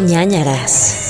[0.00, 1.03] ñañaras.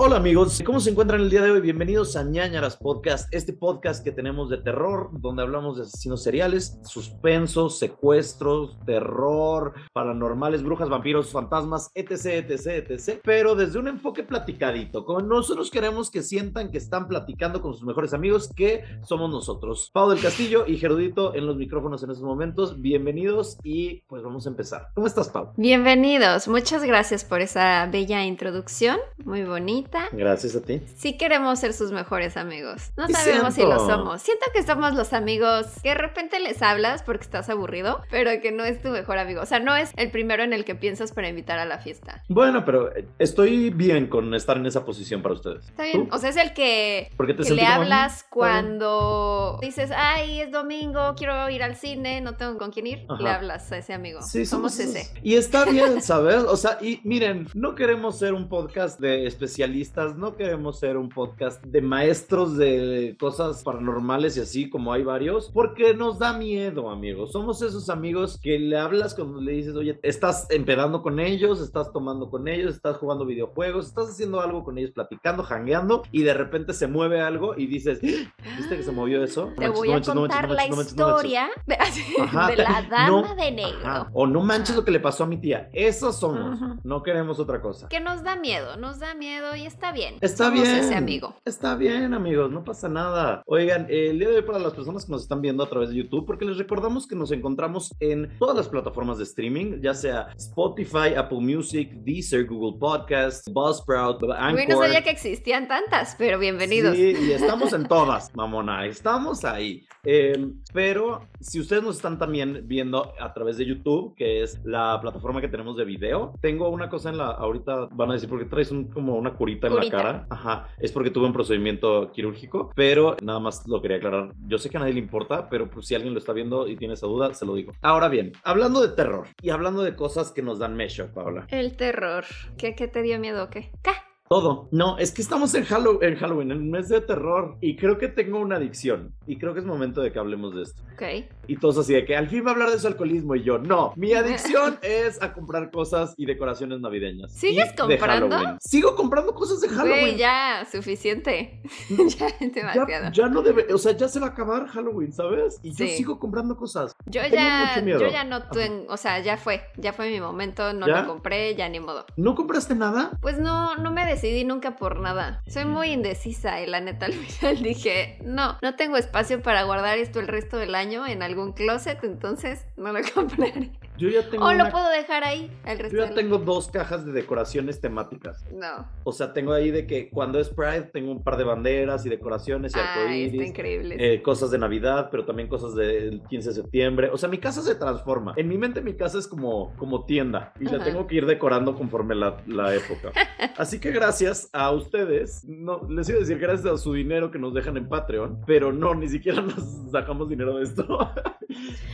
[0.00, 1.60] Hola amigos, ¿cómo se encuentran el día de hoy?
[1.60, 6.78] Bienvenidos a ñañaras Podcast, este podcast que tenemos de terror, donde hablamos de asesinos seriales,
[6.84, 13.20] suspensos, secuestros, terror, paranormales, brujas, vampiros, fantasmas, etc, etc, etc.
[13.24, 17.82] Pero desde un enfoque platicadito, como nosotros queremos que sientan que están platicando con sus
[17.82, 19.90] mejores amigos, que somos nosotros.
[19.92, 22.80] Pau del Castillo y Gerudito en los micrófonos en estos momentos.
[22.80, 24.90] Bienvenidos y pues vamos a empezar.
[24.94, 25.54] ¿Cómo estás, Pau?
[25.56, 29.87] Bienvenidos, muchas gracias por esa bella introducción, muy bonita.
[30.12, 30.80] Gracias a ti.
[30.96, 32.90] Sí queremos ser sus mejores amigos.
[32.96, 34.22] No Y sabemos si lo somos.
[34.22, 38.52] Siento que somos los amigos que de repente les hablas porque estás aburrido, pero que
[38.52, 39.42] no es tu mejor amigo.
[39.42, 42.22] O sea, no es el primero en el que piensas para invitar a la fiesta.
[42.28, 45.66] Bueno, pero eh, estoy bien con estar en esa posición para ustedes.
[45.66, 46.08] Está bien.
[46.08, 46.14] ¿Tú?
[46.14, 51.14] O sea, es el que, Porque te que le hablas cuando dices, ay, es domingo,
[51.16, 53.06] quiero ir al cine, no tengo con quién ir.
[53.08, 53.22] Ajá.
[53.22, 54.22] Le hablas a ese amigo.
[54.22, 54.96] Sí, somos esos.
[54.96, 55.20] ese.
[55.22, 56.42] Y está bien, ¿sabes?
[56.44, 59.77] O sea, y miren, no queremos ser un podcast de especialistas,
[60.16, 65.50] no queremos ser un podcast de maestros de cosas paranormales y así como hay varios,
[65.52, 67.32] porque nos da miedo, amigos.
[67.32, 71.92] Somos esos amigos que le hablas cuando le dices, oye, estás empedando con ellos, estás
[71.92, 76.34] tomando con ellos, estás jugando videojuegos, estás haciendo algo con ellos, platicando, jangueando, y de
[76.34, 78.32] repente se mueve algo y dices, "¿Ah?
[78.56, 79.52] ¿viste que se movió eso?
[79.56, 81.24] Te voy a contar la manches, no manches, no manches".
[81.24, 81.76] historia de,
[82.56, 83.78] la dama de negro.
[83.84, 84.10] Ajá.
[84.12, 85.68] O no manches lo que le pasó a mi tía.
[85.72, 86.60] Esos somos.
[86.60, 86.80] Ujú.
[86.82, 87.88] No queremos otra cosa.
[87.88, 90.16] Que nos da miedo, nos da miedo y está bien.
[90.20, 90.76] Está Somos bien.
[90.76, 91.34] ese amigo.
[91.44, 93.42] Está bien, amigos, no pasa nada.
[93.46, 95.90] Oigan, eh, el día de hoy para las personas que nos están viendo a través
[95.90, 99.94] de YouTube, porque les recordamos que nos encontramos en todas las plataformas de streaming, ya
[99.94, 104.68] sea Spotify, Apple Music, Deezer, Google Podcasts, Buzzsprout, Anchor.
[104.68, 106.96] No sabía que existían tantas, pero bienvenidos.
[106.96, 109.86] Sí, y estamos en todas, mamona, estamos ahí.
[110.04, 114.98] Eh, pero si ustedes nos están también viendo a través de YouTube, que es la
[115.00, 118.38] plataforma que tenemos de video, tengo una cosa en la, ahorita van a decir, ¿por
[118.38, 119.96] qué traes un- como una curita en Curita.
[119.96, 120.26] la cara?
[120.30, 124.32] Ajá, es porque tuve un procedimiento quirúrgico, pero nada más lo quería aclarar.
[124.46, 126.76] Yo sé que a nadie le importa, pero pues, si alguien lo está viendo y
[126.76, 127.72] tiene esa duda, se lo digo.
[127.82, 131.46] Ahora bien, hablando de terror y hablando de cosas que nos dan mecho, Paola.
[131.48, 132.24] El terror.
[132.56, 133.70] ¿Qué, qué te dio miedo qué?
[133.82, 133.92] ¿Qué?
[134.28, 134.68] Todo.
[134.70, 137.56] No, es que estamos en Halloween, en Halloween, en un mes de terror.
[137.60, 139.14] Y creo que tengo una adicción.
[139.26, 140.82] Y creo que es momento de que hablemos de esto.
[140.92, 141.26] Ok.
[141.46, 143.34] Y todos así de que al fin va a hablar de su alcoholismo.
[143.34, 143.92] Y yo, no.
[143.96, 147.32] Mi adicción es a comprar cosas y decoraciones navideñas.
[147.32, 148.36] ¿Sigues comprando?
[148.60, 150.00] Sigo comprando cosas de Halloween.
[150.00, 151.62] Güey, ya, suficiente.
[151.88, 153.04] ya demasiado.
[153.06, 155.58] Ya, ya no debe, o sea, ya se va a acabar Halloween, ¿sabes?
[155.62, 156.94] Y yo sigo comprando cosas.
[157.06, 158.00] Yo Tengo ya, mucho miedo.
[158.00, 161.02] yo ya no tengo, o sea, ya fue, ya fue mi momento, no ¿Ya?
[161.02, 162.04] lo compré, ya ni modo.
[162.16, 163.18] ¿No compraste nada?
[163.20, 165.42] Pues no, no me decidí nunca por nada.
[165.46, 169.98] Soy muy indecisa y la neta al final dije, no, no tengo espacio para guardar
[169.98, 173.70] esto el resto del año en algún closet, entonces no lo compraré.
[173.98, 176.38] Yo ya tengo O una- lo puedo dejar ahí el resto Yo ya del tengo
[176.38, 178.44] dos cajas de decoraciones temáticas.
[178.52, 178.88] No.
[179.04, 182.08] O sea, tengo ahí de que cuando es Pride tengo un par de banderas y
[182.08, 183.48] decoraciones y Ay, está arcoíris.
[183.48, 183.96] increíble.
[183.98, 187.10] eh, cosas de Navidad, pero también cosas del 15 de septiembre.
[187.12, 188.34] O sea, mi casa se transforma.
[188.36, 191.74] En mi mente mi casa es como, como tienda y la tengo que ir decorando
[191.74, 193.12] conforme la, la época.
[193.58, 197.38] Así que gracias a ustedes, no, les iba a decir gracias a su dinero que
[197.38, 200.86] nos dejan en Patreon, pero no, ni siquiera nos sacamos dinero de esto.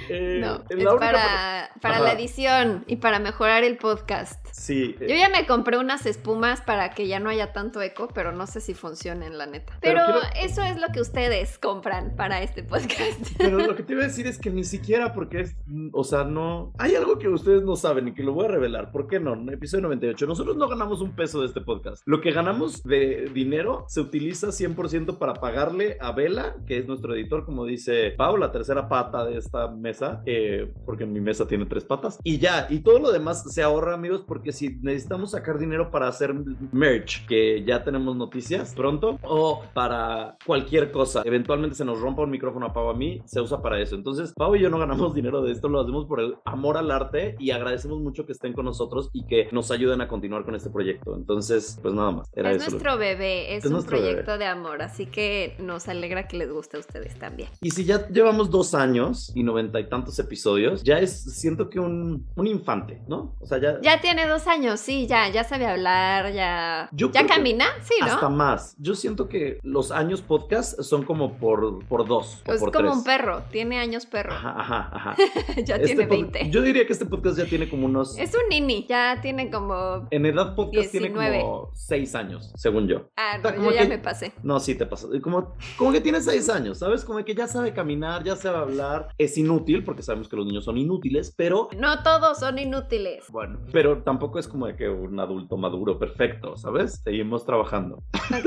[0.08, 2.04] Eh, no, la es única para, para Ajá.
[2.04, 4.44] la edición y para mejorar el podcast.
[4.52, 4.94] Sí.
[5.00, 8.32] eh, Yo ya me compré unas espumas para que ya no haya tanto eco, pero
[8.32, 9.76] no sé si funcionen, la neta.
[9.80, 13.20] Pero Pero, quiero- eso es lo que ustedes compran para este podcast.
[13.38, 15.56] Pero lo que te iba a decir es que ni siquiera porque es,
[15.92, 16.72] o sea, no...
[16.78, 18.92] Hay algo que ustedes no saben y que lo voy a revelar.
[18.92, 19.34] ¿Por qué no?
[19.34, 20.26] En episodio 98.
[20.26, 22.02] Nosotros no ganamos un peso de este podcast.
[22.06, 27.14] Lo que ganamos de dinero se utiliza 100% para pagarle a Vela, que es nuestro
[27.14, 31.66] editor, como dice Pau, la tercera pata de esta mesa, eh, porque mi mesa tiene
[31.66, 32.18] tres patas.
[32.24, 36.08] Y ya, y todo lo demás se ahorra, amigos, porque si necesitamos sacar dinero para
[36.08, 36.34] hacer
[36.72, 42.30] merch, que ya tenemos noticias pronto, o para cualquier cosa, eventualmente se nos rompa un
[42.30, 43.94] micrófono a Pau a mí, se usa para eso.
[43.94, 46.90] Entonces, Pau y yo no ganamos dinero de esto, lo hacemos por el amor al
[46.90, 50.54] arte y agradecemos mucho que estén con nosotros y que nos ayuden a continuar con
[50.54, 51.16] este proyecto.
[51.16, 52.28] Entonces, pues nada más.
[52.34, 52.70] Era es eso.
[52.70, 53.88] nuestro bebé, es, Es un bebé.
[53.88, 57.48] proyecto de amor, así que nos alegra que les guste a ustedes también.
[57.60, 61.73] Y si ya llevamos dos años y noventa y tantos episodios, ya es, siento que
[61.80, 63.36] un, un infante, ¿no?
[63.40, 63.80] O sea, ya...
[63.82, 66.88] Ya tiene dos años, sí, ya, ya sabe hablar, ya.
[66.92, 67.66] Yo ¿Ya camina?
[67.82, 68.06] Sí, ¿no?
[68.06, 68.74] Hasta más.
[68.78, 72.86] Yo siento que los años podcast son como por, por dos o es por como
[72.88, 72.96] tres.
[72.98, 74.32] un perro, tiene años perro.
[74.32, 75.16] Ajá, ajá, ajá.
[75.64, 76.50] ya Este tiene pod- 20.
[76.50, 78.18] Yo diría que este podcast ya tiene como unos...
[78.18, 80.06] Es un nini, ya tiene como.
[80.10, 81.28] En edad podcast 19.
[81.30, 83.10] tiene como seis años, según yo.
[83.16, 84.32] Ah, no, como yo ya que- me pasé.
[84.42, 85.08] No, sí te pasa.
[85.22, 87.04] Como, como que tiene seis años, ¿sabes?
[87.04, 89.08] Como que ya sabe caminar, ya sabe hablar.
[89.18, 93.24] Es inútil, porque sabemos que los niños son inútiles, pero No todos son inútiles.
[93.30, 97.00] bueno, pero tampoco es como de que un adulto maduro perfecto, ¿sabes?
[97.02, 98.02] Seguimos trabajando.
[98.30, 98.46] Ok.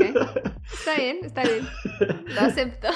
[0.72, 1.66] Está bien, está bien.
[2.26, 2.88] Lo acepto.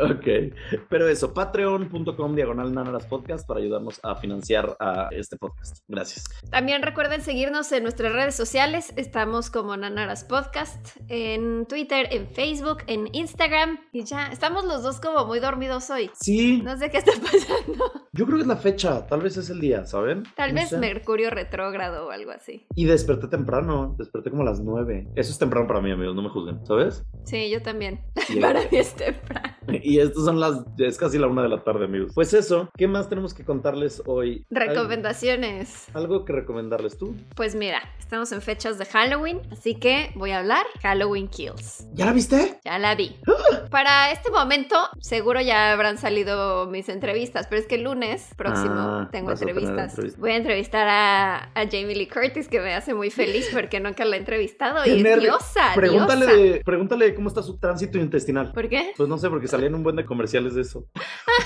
[0.00, 0.54] Ok,
[0.88, 5.78] pero eso, patreon.com diagonal nanaras podcast para ayudarnos a financiar a este podcast.
[5.88, 6.24] Gracias.
[6.50, 8.92] También recuerden seguirnos en nuestras redes sociales.
[8.96, 13.78] Estamos como Nanaras Podcast en Twitter, en Facebook, en Instagram.
[13.92, 16.10] Y ya, estamos los dos como muy dormidos hoy.
[16.14, 17.92] Sí, No sé qué está pasando.
[18.12, 20.24] yo creo que es la fecha, tal vez es el día, ¿saben?
[20.36, 20.78] Tal No vez sé.
[20.78, 22.66] Mercurio retrógrado o algo así.
[22.74, 25.06] Y desperté temprano, desperté como a las nueve.
[25.16, 27.04] Eso es temprano para mí, amigos, no me juzguen, ¿sabes?
[27.24, 28.00] Sí, yo también.
[28.40, 29.54] Para mí es temprano.
[29.82, 32.12] Y estas son las, es casi la una de la tarde, amigos.
[32.14, 34.44] Pues eso, ¿qué más tenemos que contarles hoy?
[34.50, 35.86] ¿Hay Recomendaciones.
[35.94, 37.14] ¿Algo que recomendarles tú?
[37.34, 41.86] Pues mira, estamos en fechas de Halloween, así que voy a hablar Halloween Kills.
[41.94, 42.58] ¿Ya la viste?
[42.64, 43.16] Ya la vi.
[43.70, 48.74] Para este momento, seguro ya habrán salido mis entrevistas, pero es que el lunes próximo
[48.76, 49.90] Ah, tengo tener entrevistas.
[49.92, 50.20] entrevista.
[50.20, 54.04] Voy a entrevistar a, a Jamie Lee Curtis, que me hace muy feliz porque nunca
[54.04, 54.82] la he entrevistado.
[54.84, 56.42] ¡Qué Y es diosa, Pregúntale, diosa.
[56.42, 58.52] de- pregúntale cómo está su tránsito intestinal.
[58.52, 58.92] ¿Por qué?
[58.96, 60.86] Pues no sé, porque salían un buen de comerciales de eso.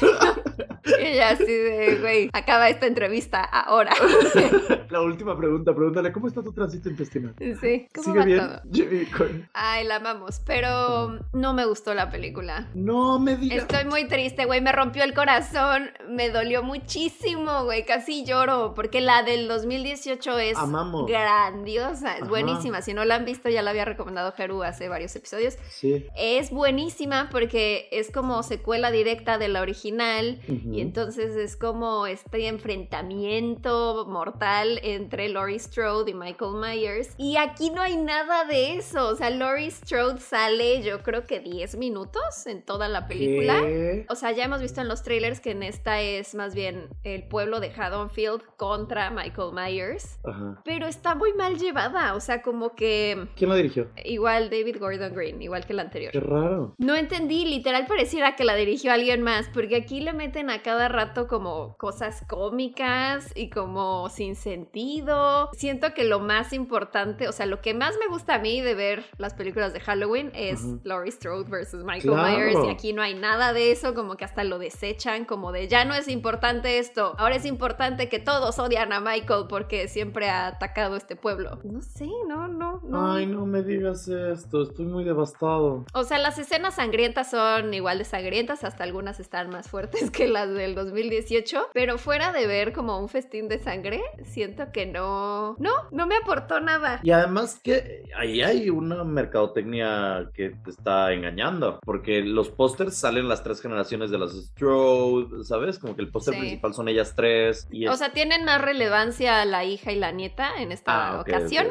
[0.98, 3.92] Y ella así de, güey, acaba esta entrevista ahora.
[4.90, 7.34] La última pregunta, pregúntale, ¿cómo está tu tránsito intestinal?
[7.60, 8.38] Sí, ¿cómo ¿Sigue va bien?
[8.38, 8.60] todo?
[8.72, 9.06] Jimmy.
[9.52, 12.68] Ay, la amamos, pero no me gustó la película.
[12.74, 13.58] No me digas.
[13.58, 14.60] Estoy muy triste, güey.
[14.60, 15.90] Me rompió el corazón.
[16.08, 17.84] Me dolió muchísimo, güey.
[17.84, 18.72] Casi lloro.
[18.74, 21.06] Porque la del 2018 es Amamos.
[21.06, 22.14] grandiosa.
[22.16, 22.28] Es Ajá.
[22.30, 22.80] buenísima.
[22.82, 25.56] Si no la han visto, ya la había recomendado Jeru hace varios episodios.
[25.68, 26.06] Sí.
[26.16, 30.40] Es buenísima porque es como secuela directa de la original.
[30.72, 37.14] Y entonces es como este enfrentamiento mortal entre Laurie Strode y Michael Myers.
[37.16, 39.08] Y aquí no hay nada de eso.
[39.08, 43.60] O sea, Laurie Strode sale, yo creo que 10 minutos en toda la película.
[43.60, 44.06] ¿Qué?
[44.08, 47.26] O sea, ya hemos visto en los trailers que en esta es más bien el
[47.26, 50.18] pueblo de Haddonfield contra Michael Myers.
[50.24, 50.60] Ajá.
[50.64, 52.14] Pero está muy mal llevada.
[52.14, 53.88] O sea, como que ¿Quién la dirigió?
[54.04, 56.12] igual David Gordon Green, igual que la anterior.
[56.12, 56.74] Qué raro.
[56.78, 60.88] No entendí, literal pareciera que la dirigió alguien más, porque aquí le meten a cada
[60.88, 65.50] rato como cosas cómicas y como sin sentido.
[65.52, 68.74] Siento que lo más importante, o sea, lo que más me gusta a mí de
[68.74, 70.80] ver las películas de Halloween es Ujú.
[70.84, 72.36] Laurie Strode versus Michael Claro.
[72.38, 75.68] Myers y aquí no hay nada de eso, como que hasta lo desechan, como de
[75.68, 80.28] ya no es importante esto, ahora es importante que todos odian a Michael porque siempre
[80.28, 81.58] ha atacado este pueblo.
[81.64, 83.12] No sé, no, no, no.
[83.12, 84.62] Ay, no me digas esto.
[84.62, 85.84] Estoy muy devastado.
[85.94, 90.28] O sea, las escenas sangrientas son igual de sangrientas, hasta algunas están más fuertes que
[90.28, 95.56] las del 2018, pero fuera de ver como un festín de sangre, siento que no,
[95.58, 97.00] no, no me aportó nada.
[97.02, 103.28] Y además que ahí hay una mercadotecnia que te está engañando, porque los pósters salen
[103.28, 105.78] las tres generaciones de las Strode, ¿sabes?
[105.78, 106.40] Como que el póster Sí.
[106.40, 107.66] principal son ellas tres.
[107.70, 111.66] Y O sea, tienen más relevancia la hija y la nieta en esta Ah, ocasión,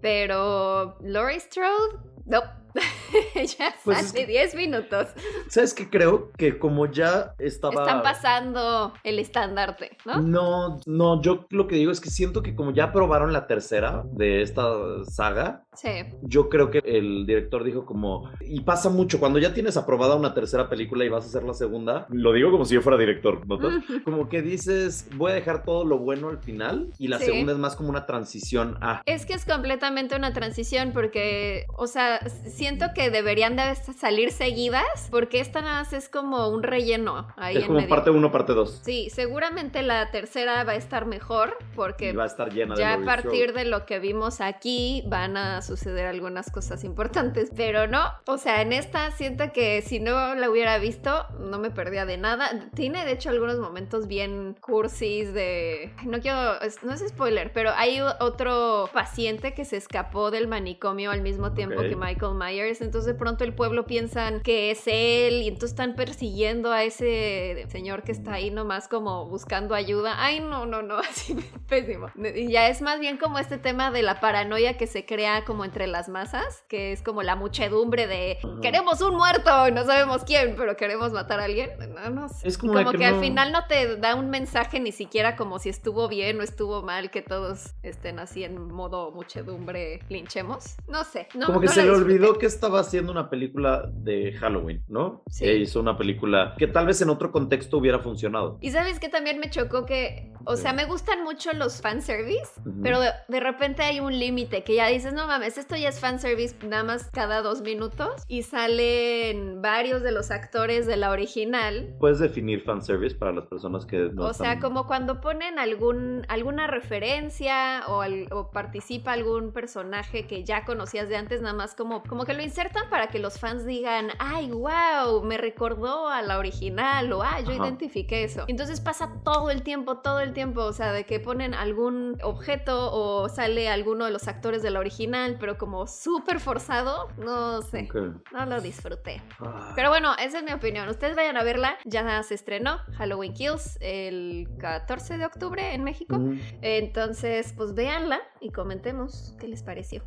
[0.00, 2.42] pero Laurie Strode, no.
[3.58, 5.08] ya Pues es sale que- 10 minutos.
[5.48, 5.88] ¿Sabes qué?
[5.88, 7.82] Creo que como ya estaba...
[7.82, 10.20] Están pasando el estandarte, ¿no?
[10.20, 14.02] No, no, yo lo que digo es que siento que como ya probaron la tercera
[14.12, 14.64] de esta
[15.04, 15.90] saga, Sí.
[16.22, 20.32] yo creo que el director dijo como, y pasa mucho, cuando ya tienes aprobada una
[20.34, 23.42] tercera película y vas a hacer la segunda, lo digo como si yo fuera director.
[23.46, 24.02] Ujú.
[24.04, 27.26] Como que dices, voy a dejar todo lo bueno al final y la Sí.
[27.26, 29.02] segunda es más como una transición a...
[29.06, 32.20] Es que es completamente una transición porque, o sea,
[32.66, 34.82] siento que deberían de salir seguidas
[35.12, 37.88] porque esta nada más es como un relleno ahí Es en como medio.
[37.88, 38.80] parte 1, parte 2.
[38.84, 42.80] Sí, seguramente la tercera va a estar mejor porque Y va a estar llena de
[42.80, 47.86] ya a partir de lo que vimos aquí van a suceder algunas cosas importantes, pero
[47.86, 52.04] no, o sea, en esta siento que si no la hubiera visto no me perdía
[52.04, 52.50] de nada.
[52.74, 55.92] Tiene de hecho algunos momentos bien cursis de...
[56.04, 61.22] No quiero, no es spoiler, pero hay otro paciente que se escapó del manicomio al
[61.22, 65.42] mismo tiempo que Michael Myers Myers, entonces de pronto el pueblo piensan que es él
[65.42, 70.14] y entonces están persiguiendo a ese señor que está ahí nomás como buscando ayuda.
[70.18, 71.36] Ay, no, no, no, así
[71.68, 72.08] pésimo.
[72.34, 75.64] Y ya es más bien como este tema de la paranoia que se crea como
[75.64, 80.54] entre las masas, que es como la muchedumbre de queremos un muerto, no sabemos quién,
[80.56, 81.70] pero queremos matar a alguien.
[81.94, 82.48] No, no sé.
[82.48, 86.08] Es como, que, al final no te da un mensaje ni siquiera como si estuvo
[86.08, 90.76] bien o estuvo mal que todos estén así en modo muchedumbre linchemos.
[90.88, 91.28] No sé.
[91.44, 95.22] como que se le olvidó que estaba haciendo una película de Halloween, ¿no?
[95.30, 95.44] Sí.
[95.44, 98.58] E hizo una película que tal vez en otro contexto hubiera funcionado.
[98.60, 103.00] Y sabes que también me chocó que, o sea, me gustan mucho los fanservice, pero
[103.00, 106.54] de, de, repente hay un límite que ya dices, no mames, esto ya es fanservice
[106.66, 111.94] nada más cada dos minutos y salen varios de los actores de la original.
[111.98, 116.66] ¿Puedes definir fanservice para las personas que no O sea, como cuando ponen algún, alguna
[116.66, 122.24] referencia o, o, participa algún personaje que ya conocías de antes, nada más como, como
[122.26, 127.12] que lo insertan para que los fans digan, ay, wow, me recordó a la original
[127.12, 128.44] o, ah, yo identifiqué eso.
[128.48, 132.92] Entonces pasa todo el tiempo, todo el tiempo, o sea, de que ponen algún objeto
[132.92, 137.88] o sale alguno de los actores de la original, pero como súper forzado, no sé,
[138.32, 139.22] no lo disfruté.
[139.40, 139.72] Ah.
[139.74, 140.88] Pero bueno, esa es mi opinión.
[140.88, 146.20] Ustedes vayan a verla, ya se estrenó Halloween Kills el 14 de octubre en México.
[146.62, 150.02] Entonces, pues véanla y comentemos qué les pareció.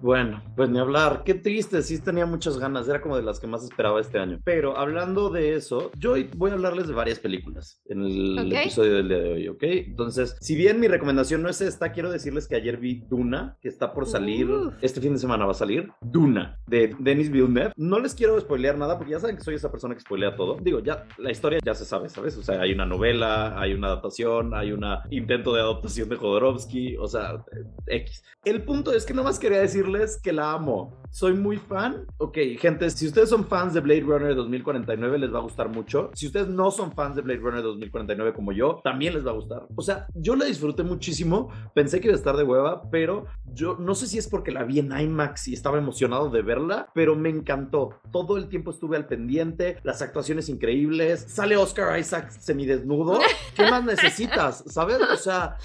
[0.00, 3.48] bueno, pues ni hablar, qué triste, sí tenía muchas ganas, era como de las que
[3.48, 4.38] más esperaba este año.
[4.44, 9.08] Pero hablando de eso, yo voy a hablarles de varias películas en el episodio del
[9.08, 9.62] día de hoy, ¿ok?
[9.62, 13.68] Entonces, si bien mi recomendación no es esta, quiero decirles que ayer vi Duna, que
[13.68, 14.48] está por salir,
[14.80, 17.72] este fin de semana va a salir, Duna, de Denis Villeneuve.
[17.76, 20.58] No les quiero spoilear nada porque ya saben que soy esa persona que spoilea todo.
[20.62, 22.36] Digo, ya la historia ya se sabe, ¿sabes?
[22.36, 26.96] O sea, hay una novela, hay una adaptación, hay un intento de adaptación de Jodorowsky,
[26.98, 27.44] o sea,
[27.86, 28.22] X.
[28.44, 31.02] El punto es que nomás quería decirles que la amo.
[31.16, 32.04] Soy muy fan.
[32.18, 36.10] Ok, gente, si ustedes son fans de Blade Runner 2049, les va a gustar mucho.
[36.12, 39.34] Si ustedes no son fans de Blade Runner 2049 como yo, también les va a
[39.34, 39.66] gustar.
[39.74, 41.48] O sea, yo la disfruté muchísimo.
[41.74, 44.64] Pensé que iba a estar de hueva, pero yo no sé si es porque la
[44.64, 47.98] vi en IMAX y estaba emocionado de verla, pero me encantó.
[48.12, 51.24] Todo el tiempo estuve al pendiente, las actuaciones increíbles.
[51.28, 53.20] Sale Oscar Isaac semidesnudo.
[53.54, 54.64] ¿Qué más necesitas?
[54.66, 54.98] ¿Sabes?
[55.00, 55.56] O sea,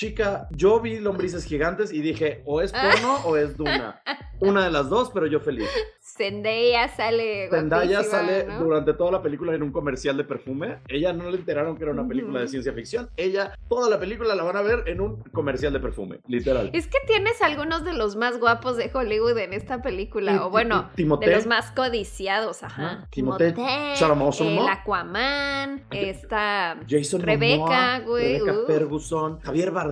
[0.00, 4.00] chica, yo vi lombrices gigantes y dije, o es porno o es Duna.
[4.40, 5.68] Una de las dos, pero yo feliz.
[6.00, 7.50] Zendaya sale.
[7.50, 10.78] Zendaya sale durante toda la película en un comercial de perfume.
[10.88, 13.10] Ella no le enteraron que era una película de ciencia ficción.
[13.18, 16.70] Ella, toda la película la van a ver en un comercial de perfume, literal.
[16.72, 20.46] Es que tienes algunos de los más guapos de Hollywood en esta película.
[20.46, 22.62] o bueno, de los más codiciados.
[22.62, 23.06] Ajá.
[23.10, 28.38] Timothée, el Aquaman, está Jason Rebeca, güey.
[28.38, 28.66] Rebeca uh.
[28.66, 29.89] Ferguson, Javier Bardem.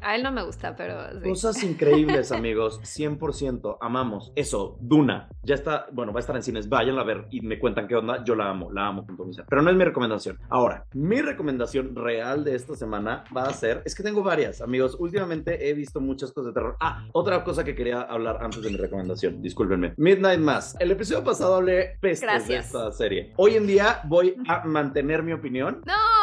[0.00, 0.96] A él no me gusta, pero.
[1.22, 2.80] Cosas increíbles, amigos.
[2.82, 3.78] 100%.
[3.80, 4.32] Amamos.
[4.36, 5.28] Eso, Duna.
[5.42, 7.96] Ya está, bueno, va a estar en cines, vayan a ver y me cuentan qué
[7.96, 10.38] onda, yo la amo, la amo mi Pero no es mi recomendación.
[10.48, 14.96] Ahora, mi recomendación real de esta semana va a ser, es que tengo varias, amigos,
[14.98, 16.76] últimamente he visto muchas cosas de terror.
[16.80, 19.94] Ah, otra cosa que quería hablar antes de mi recomendación, discúlpenme.
[19.96, 20.76] Midnight Mass.
[20.78, 23.32] El episodio pasado hablé pestes de esta serie.
[23.36, 25.82] Hoy en día voy a mantener mi opinión.
[25.86, 26.13] No.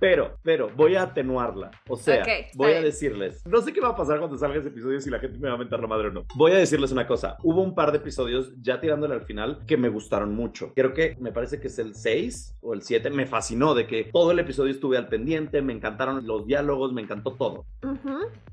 [0.00, 1.70] Pero, pero, voy a atenuarla.
[1.88, 5.00] O sea, voy a decirles, no sé qué va a pasar cuando salga ese episodio
[5.00, 6.24] si la gente me va a mentar la madre o no.
[6.34, 9.76] Voy a decirles una cosa hubo un par de episodios ya tirándole al final que
[9.76, 10.72] me gustaron mucho.
[10.74, 13.10] Creo que me parece que es el 6 o el 7.
[13.10, 17.02] Me fascinó de que todo el episodio estuve al pendiente, me encantaron los diálogos, me
[17.02, 17.66] encantó todo.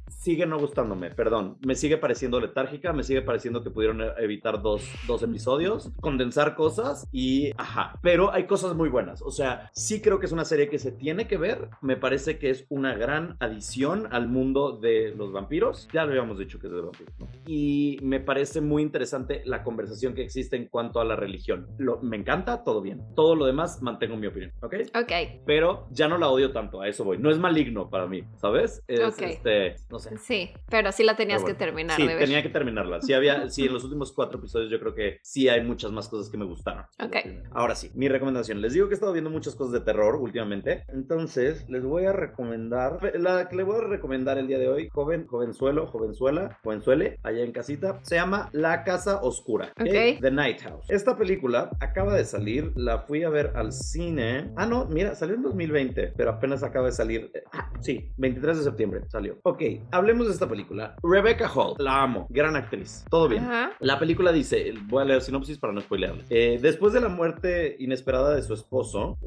[0.08, 1.58] Sigue no gustándome, perdón.
[1.66, 7.08] Me sigue pareciendo letárgica, me sigue pareciendo que pudieron evitar dos, dos episodios, condensar cosas
[7.12, 8.00] y ajá.
[8.02, 9.22] Pero hay cosas muy buenas.
[9.22, 11.70] O sea, sí creo que es una serie que se tiene que ver.
[11.82, 15.88] Me parece que es una gran adición al mundo de los vampiros.
[15.94, 17.28] Ya lo habíamos dicho que es de vampiros, ¿no?
[17.46, 21.68] Y me parece muy interesante la conversación que existe en cuanto a la religión.
[21.78, 23.02] Lo, me encanta, todo bien.
[23.16, 24.76] Todo lo demás mantengo mi opinión, ¿ok?
[24.96, 25.12] Ok.
[25.46, 27.18] Pero ya no la odio tanto, a eso voy.
[27.18, 28.84] No es maligno para mí, ¿sabes?
[28.88, 30.18] Es, este, no sé.
[30.18, 31.96] Sí, pero sí la tenías que terminar.
[31.96, 33.02] Sí, tenía que terminarla.
[33.02, 36.08] Sí, había, sí, en los últimos cuatro episodios yo creo que sí hay muchas más
[36.08, 36.86] cosas que me gustaron.
[37.00, 37.16] Ok.
[37.52, 38.62] Ahora sí, mi recomendación.
[38.62, 40.84] Les digo que he estado viendo muchas cosas de terror últimamente.
[40.88, 44.90] Entonces, les voy a recomendar, la que le voy a recomendar el día de hoy,
[44.92, 49.72] joven, jovenzuelo, jovenzuela, jovenzuele, allá en casita, se llama La Casa Oscura.
[49.80, 50.18] Okay.
[50.20, 50.90] The Night House.
[50.90, 54.52] Esta película acaba de salir, la fui a ver al cine.
[54.56, 57.32] Ah, no, mira, salió en 2020, pero apenas acaba de salir.
[57.52, 59.38] Ah, sí, 23 de septiembre salió.
[59.44, 59.62] Ok,
[59.92, 60.96] hablemos de esta película.
[61.04, 63.06] Rebecca Hall, la amo, gran actriz.
[63.12, 63.48] Todo bien.
[63.80, 66.24] La película dice, voy a leer sinopsis para no spoilearle.
[66.32, 69.20] Eh, después de la muerte inesperada de su esposo,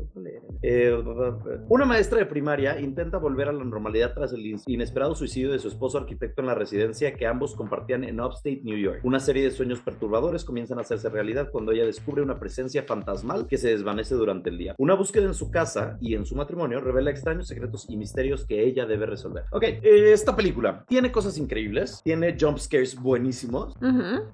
[0.63, 0.86] Eh,
[1.69, 5.69] una maestra de primaria intenta volver a la normalidad tras el inesperado suicidio de su
[5.69, 9.01] esposo arquitecto en la residencia que ambos compartían en Upstate New York.
[9.05, 13.47] Una serie de sueños perturbadores comienzan a hacerse realidad cuando ella descubre una presencia fantasmal
[13.47, 14.75] que se desvanece durante el día.
[14.79, 18.65] Una búsqueda en su casa y en su matrimonio revela extraños secretos y misterios que
[18.65, 19.45] ella debe resolver.
[19.51, 23.75] Ok, eh, esta película tiene cosas increíbles, tiene jump scares buenísimos,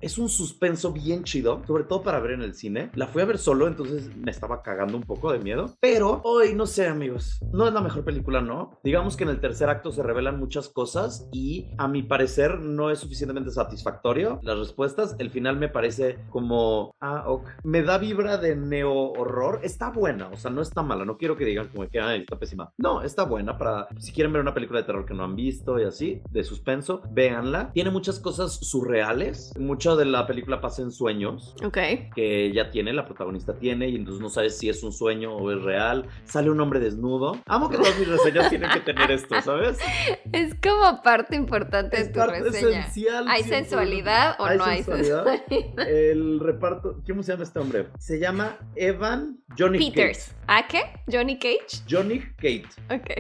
[0.00, 2.90] es un suspenso bien chido, sobre todo para ver en el cine.
[2.94, 6.20] La fui a ver solo, entonces me estaba cagando un poco de miedo, pero
[6.54, 8.78] no sé amigos, no es la mejor película, ¿no?
[8.82, 12.90] Digamos que en el tercer acto se revelan muchas cosas y a mi parecer no
[12.90, 15.16] es suficientemente satisfactorio las respuestas.
[15.18, 19.60] El final me parece como, ah, ok, me da vibra de neo horror.
[19.62, 21.04] Está buena, o sea, no está mala.
[21.04, 22.72] No quiero que digan como que, ay, está pésima.
[22.78, 25.78] No, está buena para, si quieren ver una película de terror que no han visto
[25.78, 27.70] y así, de suspenso, véanla.
[27.72, 29.52] Tiene muchas cosas surreales.
[29.58, 31.54] Mucho de la película pasa en sueños.
[31.64, 31.78] Ok.
[32.14, 35.50] Que ella tiene, la protagonista tiene, y entonces no sabes si es un sueño o
[35.52, 36.06] es real.
[36.32, 37.36] Sale un hombre desnudo.
[37.44, 39.78] Amo que todas mis reseñas tienen que tener esto, ¿sabes?
[40.32, 42.80] Es como parte importante de tu parte reseña.
[42.86, 45.26] Esencial, ¿Hay sensualidad o no hay sensualidad?
[45.86, 47.88] El reparto, ¿cómo se llama este hombre?
[47.98, 50.34] Se llama Evan Johnny Peters.
[50.46, 50.80] ¿A qué?
[51.06, 51.82] ¿Johnny Cage?
[51.90, 52.64] Johnny Cage.
[52.90, 53.10] Ok.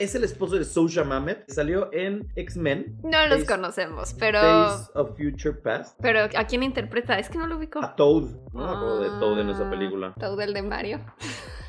[0.00, 1.48] Es el esposo de Soja Mamet.
[1.48, 2.98] Salió en X-Men.
[3.04, 4.40] No los conocemos, pero.
[4.42, 5.96] Days of Future Past.
[6.02, 7.20] Pero ¿a quién interpreta?
[7.20, 7.78] Es que no lo ubico.
[7.84, 8.24] A Toad.
[8.52, 10.14] No me acuerdo de Toad en esa Ah, película.
[10.18, 11.00] Toad el de Mario.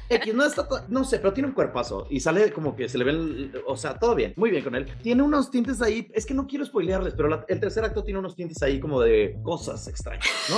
[0.10, 3.04] X, no está, no sé, pero tiene un cuerpazo y sale como que se le
[3.04, 4.88] ven, o sea, todo bien, muy bien con él.
[5.04, 8.20] Tiene unos tintes ahí, es que no quiero spoilearles, pero la- el tercer acto tiene
[8.20, 10.58] unos tintes ahí como de cosas extrañas, ¿no?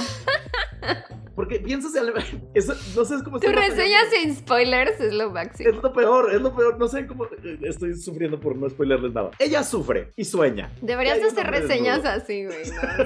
[1.36, 2.12] Porque piensas, en-
[2.54, 3.40] eso, no sé, es como...
[3.40, 5.70] Tu reseña sin spoilers es lo máximo.
[5.70, 9.14] Es lo peor, es lo peor, no sé cómo eh, estoy sufriendo por no spoilerles
[9.14, 9.32] nada.
[9.40, 10.72] Ella sufre y sueña.
[10.82, 12.24] Deberías hacer reseñas desnudo.
[12.24, 12.64] así, güey,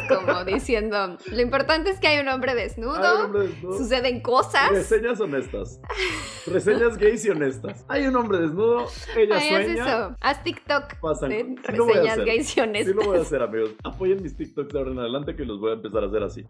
[0.09, 0.15] ¿no?
[0.23, 3.77] Como diciendo, lo importante es que hay un hombre desnudo, Hay un hombre desnudo.
[3.77, 4.69] suceden cosas.
[4.71, 5.79] Reseñas honestas.
[6.47, 7.85] Reseñas gays y honestas.
[7.87, 9.83] Hay un hombre desnudo, ella Ay, haz sueña.
[9.85, 10.15] eso.
[10.19, 11.39] Haz TikTok Pasan de.
[11.43, 12.93] Sí reseñas gays y honestas.
[12.95, 13.71] Sí lo voy a hacer, amigos.
[13.83, 16.45] Apoyen mis TikToks de ahora en adelante que los voy a empezar a hacer así.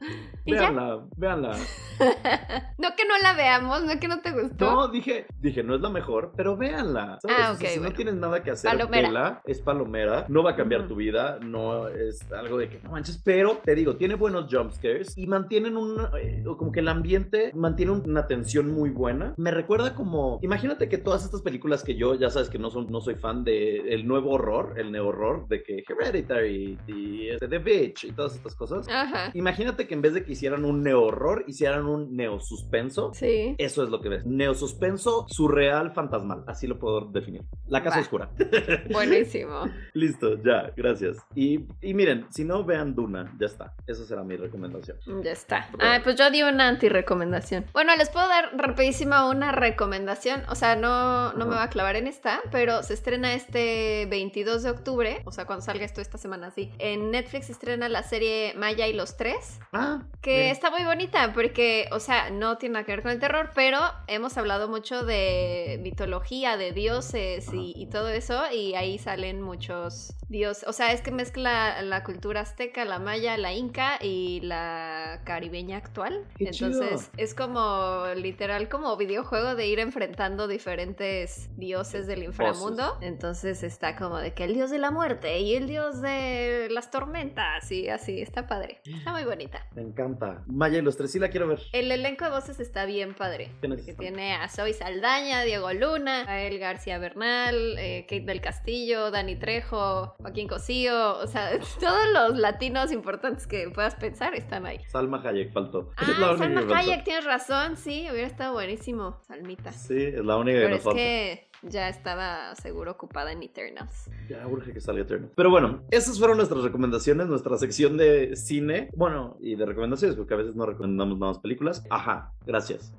[0.46, 0.72] ¿Y ya?
[1.18, 1.56] Véanla.
[2.78, 4.70] No que no la veamos, no que no te gustó.
[4.70, 7.18] No, dije, dije, no es la mejor, pero véanla.
[7.22, 7.38] ¿sabes?
[7.40, 7.90] Ah, O sea, ok, si bueno.
[7.90, 9.08] no tienes nada que hacer, Palomera.
[9.08, 12.92] vela, es palomera, no va a cambiar tu vida, no es algo de que no
[12.92, 16.90] manches, pero te digo, tiene buenos jump scares y mantienen un, eh, como que el
[16.90, 19.34] ambiente mantiene una tensión muy buena.
[19.38, 22.88] Me recuerda como, imagínate que todas estas películas que yo, ya sabes que no, son,
[22.92, 27.48] no soy fan de el nuevo horror, el neo horror, de que Hereditary y este,
[27.48, 28.88] The Bitch y todas estas cosas.
[28.90, 29.32] Ajá.
[29.34, 33.12] Imagínate que en vez de que hicieran un neo horror, hicieran un neo suspenso.
[33.14, 33.56] Sí.
[33.58, 34.26] Eso es lo que ves.
[34.26, 36.44] Neosuspenso, surreal, fantasmal.
[36.48, 37.44] Así lo puedo definir.
[37.68, 38.02] La casa Va.
[38.02, 38.30] oscura.
[38.92, 39.66] Buenísimo.
[39.94, 41.18] Listo, ya, gracias.
[41.36, 43.74] Y, y miren, si no vean Duna, ya está.
[43.88, 44.98] Esa será mi recomendación.
[45.24, 45.70] Ya está.
[45.80, 47.66] Ah, pues yo di una anti-recomendación.
[47.74, 50.44] Bueno, les puedo dar rapidísima una recomendación.
[50.50, 54.64] O sea, no, no me voy a clavar en esta, pero se estrena este 22
[54.64, 55.22] de octubre.
[55.26, 56.72] O sea, cuando salga esto esta semana, sí.
[56.79, 59.60] En Netflix se estrena la serie Maya y los Tres.
[59.74, 60.51] Ah, Que miren.
[60.51, 60.95] está muy bonita
[61.34, 65.05] porque, o sea, no tiene nada que ver con el terror, pero hemos hablado mucho
[65.05, 70.68] de mitología, de dioses y, y todo eso, y ahí salen muchos dioses.
[70.68, 75.77] O sea, es que mezcla la cultura azteca, la maya, la inca y la caribeña
[75.77, 76.25] actual.
[76.38, 77.12] ¡Qué Entonces, chido!
[77.18, 82.98] es como literal como videojuego de ir enfrentando diferentes dioses del inframundo.
[83.01, 86.92] Entonces está como de que el dios de la muerte y el dios de las
[86.92, 88.81] tormentas y así, está padre.
[88.86, 89.68] Está muy bonita.
[89.75, 90.44] Me encanta.
[90.48, 91.60] Maya los tres, sí la quiero ver.
[91.74, 93.52] El elenco de voces está bien padre.
[93.60, 98.42] ¿Quiénes Que tiene a Zoe Saldaña, Diego Luna, a El García Bernal, eh, Kate del
[98.42, 101.18] Castillo, Dani Trejo, Joaquín Cosío.
[101.18, 104.80] O sea, todos los latinos importantes que puedas pensar están ahí.
[104.88, 105.92] Salma Hayek faltó.
[105.98, 106.78] Ah, Salma.
[106.78, 109.72] Hayek, tienes razón, sí, hubiera estado buenísimo, Salmita.
[109.72, 110.98] Sí, es la única que nos es falta.
[110.98, 114.09] que ya estaba seguro ocupada en Eternals.
[114.29, 115.31] Ya urge que salga Eternal.
[115.35, 118.89] Pero bueno, esas fueron nuestras recomendaciones, nuestra sección de cine.
[118.96, 121.83] Bueno, y de recomendaciones, porque a veces no recomendamos nada más películas.
[121.89, 122.94] Ajá, gracias.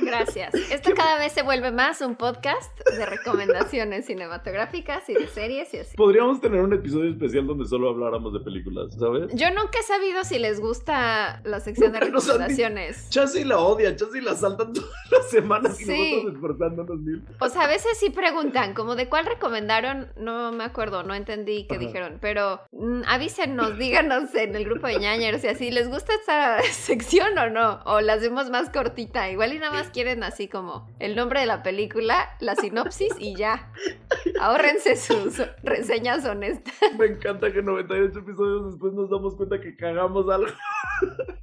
[0.00, 0.54] Gracias.
[0.70, 5.78] Esto cada vez se vuelve más un podcast de recomendaciones cinematográficas y de series y
[5.78, 5.96] así.
[5.96, 9.28] Podríamos tener un episodio especial donde solo habláramos de películas, ¿sabes?
[9.34, 13.10] Yo nunca he sabido si les gusta la sección de recomendaciones.
[13.10, 16.12] Chassi la odia, Chassi la saltan todas las semanas y Sí.
[16.14, 17.22] nosotros esforzándonos mil.
[17.40, 21.74] O sea, veces sí preguntan, como de cuál recomendaron, no me acuerdo, no entendí qué
[21.74, 21.84] Ajá.
[21.84, 26.62] dijeron, pero mm, avísenos, díganos en el grupo de ñañeros y así, ¿les gusta esta
[26.72, 27.80] sección o no?
[27.84, 31.46] O la hacemos más cortita, igual y nada más quieren así como el nombre de
[31.46, 33.72] la película, la sinopsis y ya.
[34.40, 36.74] Ahórrense sus reseñas honestas.
[36.98, 40.52] Me encanta que 98 episodios después nos damos cuenta que cagamos algo.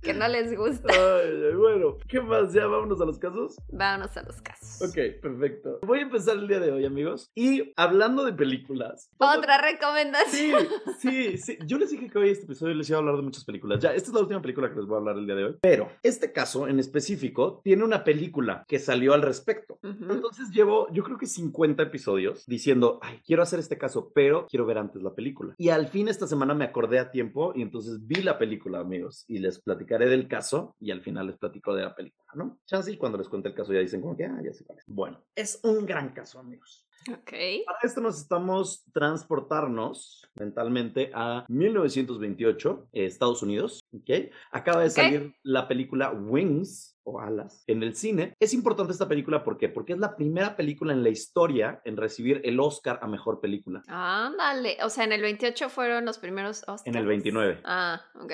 [0.01, 0.87] Que no les gusta.
[0.93, 2.53] Ay, bueno, ¿qué más?
[2.53, 3.57] ¿Ya vámonos a los casos?
[3.69, 4.81] Vámonos a los casos.
[4.89, 5.79] Ok, perfecto.
[5.85, 7.31] Voy a empezar el día de hoy, amigos.
[7.35, 9.09] Y hablando de películas.
[9.17, 10.67] Otra recomendación.
[10.99, 11.57] Sí, sí, sí.
[11.65, 13.79] Yo les dije que hoy este episodio les iba a hablar de muchas películas.
[13.79, 15.55] Ya, esta es la última película que les voy a hablar el día de hoy.
[15.61, 19.79] Pero este caso en específico tiene una película que salió al respecto.
[19.83, 20.11] Ujú.
[20.11, 24.65] Entonces llevo, yo creo que 50 episodios diciendo, ay, quiero hacer este caso, pero quiero
[24.65, 25.55] ver antes la película.
[25.57, 29.25] Y al fin esta semana me acordé a tiempo y entonces vi la película, amigos,
[29.27, 32.59] y les platicaré del caso y al final les platico de la película, ¿no?
[32.65, 34.79] Chance y cuando les cuente el caso ya dicen como que, ah, ya sé cuál
[34.79, 34.85] es.
[34.87, 36.85] Bueno, es un gran caso, amigos.
[37.09, 37.31] Ok.
[37.65, 44.31] Para esto necesitamos transportarnos mentalmente a 1928, eh, Estados Unidos, ¿ok?
[44.51, 48.35] Acaba de salir la película Wings o Alas en el cine.
[48.39, 49.67] Es importante esta película, ¿por qué?
[49.67, 53.81] Porque es la primera película en la historia en recibir el Oscar a Mejor Película.
[53.87, 54.77] Ándale.
[54.83, 56.85] O sea, en el 28 fueron los primeros Oscars.
[56.85, 57.61] En el 29.
[57.63, 58.33] Ah, ok.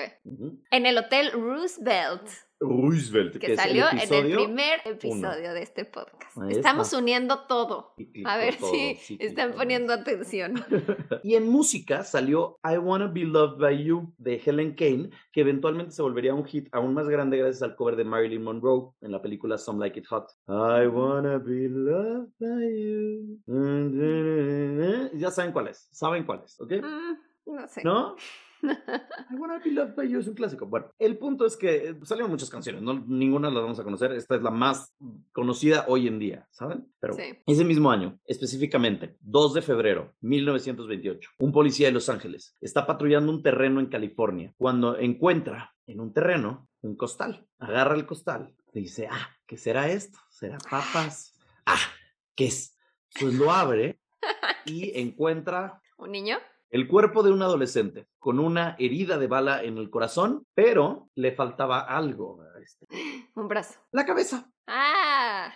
[0.70, 2.28] En el Hotel Roosevelt,
[2.60, 6.36] Roosevelt, que es el salió en el primer episodio de este podcast.
[6.48, 7.94] Estamos uniendo todo.
[7.96, 10.54] cíclico A ver todo, si cíclico, están poniendo atención.
[11.22, 15.92] y en música salió I Wanna Be Loved by You de Helen Kane, que eventualmente
[15.92, 19.22] se volvería un hit aún más grande gracias al cover de Marilyn Monroe en la
[19.22, 20.30] película Some Like It Hot.
[20.48, 23.38] I wanna be loved by you.
[25.14, 26.72] Ya saben cuál es, saben cuál es, ¿ok?
[26.72, 27.82] Mm, no sé.
[27.84, 28.16] ¿No?
[29.30, 30.66] I wanna be loved by you es un clásico.
[30.66, 34.12] Bueno, el punto es que salieron muchas canciones, no, ninguna las vamos a conocer.
[34.12, 34.94] Esta es la más
[35.32, 36.92] conocida hoy en día, ¿saben?
[37.00, 37.22] Pero Sí.
[37.46, 43.30] ese mismo año, específicamente, 2 de febrero 1928, un policía de Los Ángeles está patrullando
[43.32, 47.46] un terreno en California cuando encuentra en un terreno un costal.
[47.58, 50.18] Agarra el costal, dice, ah, ¿qué será esto?
[50.30, 51.34] ¿Será papas?
[51.70, 51.76] Ah,
[52.34, 52.78] ¿qué es?
[53.20, 54.00] Pues lo abre
[54.64, 56.38] y encuentra ¿Un niño?
[56.70, 61.32] El cuerpo de un adolescente con una herida de bala en el corazón, pero le
[61.32, 62.42] faltaba algo.
[62.42, 62.86] a este,
[63.34, 63.78] Un brazo.
[63.92, 64.50] La cabeza.
[64.66, 65.50] Ah,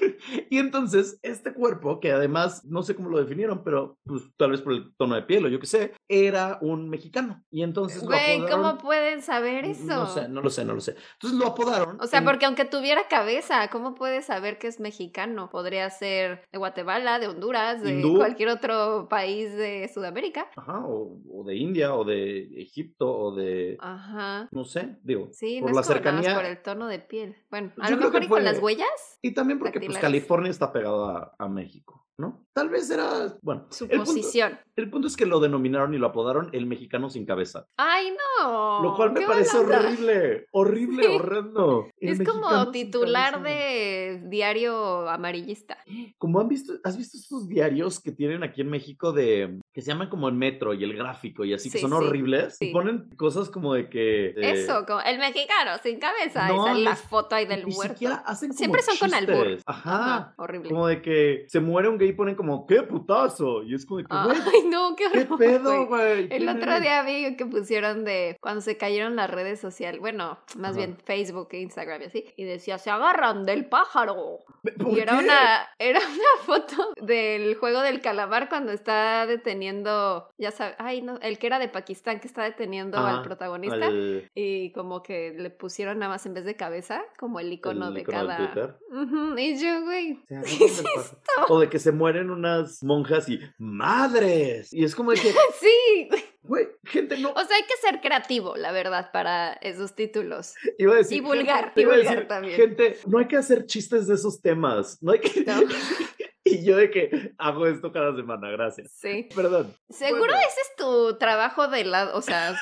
[0.50, 4.60] y entonces, este cuerpo, que además, no sé cómo lo definieron, pero pues, tal vez
[4.62, 7.42] por el tono de piel o yo qué sé, era un mexicano.
[7.50, 9.84] Y entonces güey, ¿cómo apodaron- pueden saber eso?
[9.86, 10.96] No sé, no lo sé, no lo sé.
[11.14, 12.00] Entonces lo apodaron.
[12.00, 15.48] O sea, en- porque aunque tuviera cabeza, ¿cómo puedes saber que es mexicano?
[15.50, 18.16] Podría ser de Guatemala, de Honduras, de Hindú.
[18.16, 20.48] cualquier otro país de Sudamérica.
[20.56, 23.76] Ajá, o, o de India, o de Egipto, o de...
[23.80, 24.48] Ajá.
[24.50, 26.34] No sé, digo, Sí, por no la es como nada más cercanía.
[26.34, 27.36] por el tono de piel.
[27.50, 29.98] Bueno, a Yo lo mejor y con las huellas, Y también porque pues.
[29.98, 32.44] California está pegado a, a México, ¿no?
[32.54, 34.58] Tal vez era, bueno, su el punto, posición.
[34.76, 38.82] el punto es que lo denominaron y lo apodaron el mexicano sin cabeza, Ay, no.
[38.82, 39.80] lo cual me parece onda.
[39.80, 41.86] horrible, horrible, horrendo.
[42.00, 45.76] El Es como titular de diario amarillista.
[46.16, 49.88] Como han visto, ¿has visto estos diarios que tienen aquí en México de que se
[49.88, 52.56] llaman como el metro y el gráfico y así que son sí, horribles?
[52.60, 56.48] Y ponen cosas como de que eh, Eso, como el mexicano sin cabeza.
[56.48, 59.46] no, sale la foto ahí del siquiera hacen como Siempre son con albur.
[59.46, 59.64] chistes.
[59.66, 60.34] Ajá.
[60.38, 60.70] horrible.
[60.70, 63.62] Como de que se muere un gay y ponen como, ¡qué putazo!
[63.62, 64.38] Y es como que, Ay,
[64.70, 66.22] no, qué ¿qué horror, pedo, güey.
[66.24, 70.38] El ¿Quién otro día vi que pusieron de cuando se cayeron las redes sociales, bueno,
[70.56, 70.78] más Ajá.
[70.78, 74.40] bien Facebook e Instagram y así, y decía, se agarran del pájaro.
[74.78, 75.24] ¿Por Y era qué?
[75.24, 81.18] una, era una foto del juego del calamar cuando está deteniendo, ya sabes, ay, no,
[81.22, 83.86] el que era de Pakistán que está deteniendo Ajá, al protagonista.
[83.86, 87.88] al- Y como que le pusieron nada más en vez de cabeza, como el icono
[87.88, 88.36] el de icono cada.
[88.36, 88.74] Twitter.
[88.90, 90.18] Ujú, Y yo, güey.
[90.28, 91.54] Pájaro.
[91.54, 94.72] O de que se mueren unas monjas y ¡madres!
[94.72, 95.30] Y es como de que,
[95.60, 96.08] Sí,
[96.42, 97.30] güey, gente no.
[97.32, 100.54] o sea, hay que ser creativo, la verdad, para esos títulos.
[100.78, 102.56] Iba a decir, y vulgar, gente- y iba a vulgar decir, también.
[102.56, 105.02] Gente, no hay que hacer chistes de esos temas.
[105.02, 105.40] No hay que.
[105.44, 105.60] No.
[106.60, 108.90] y yo de que hago esto cada semana, gracias.
[108.92, 109.28] Sí.
[109.34, 109.72] Perdón.
[109.90, 110.38] Seguro Bueno.
[110.38, 112.54] ese es tu trabajo de lado, o sea,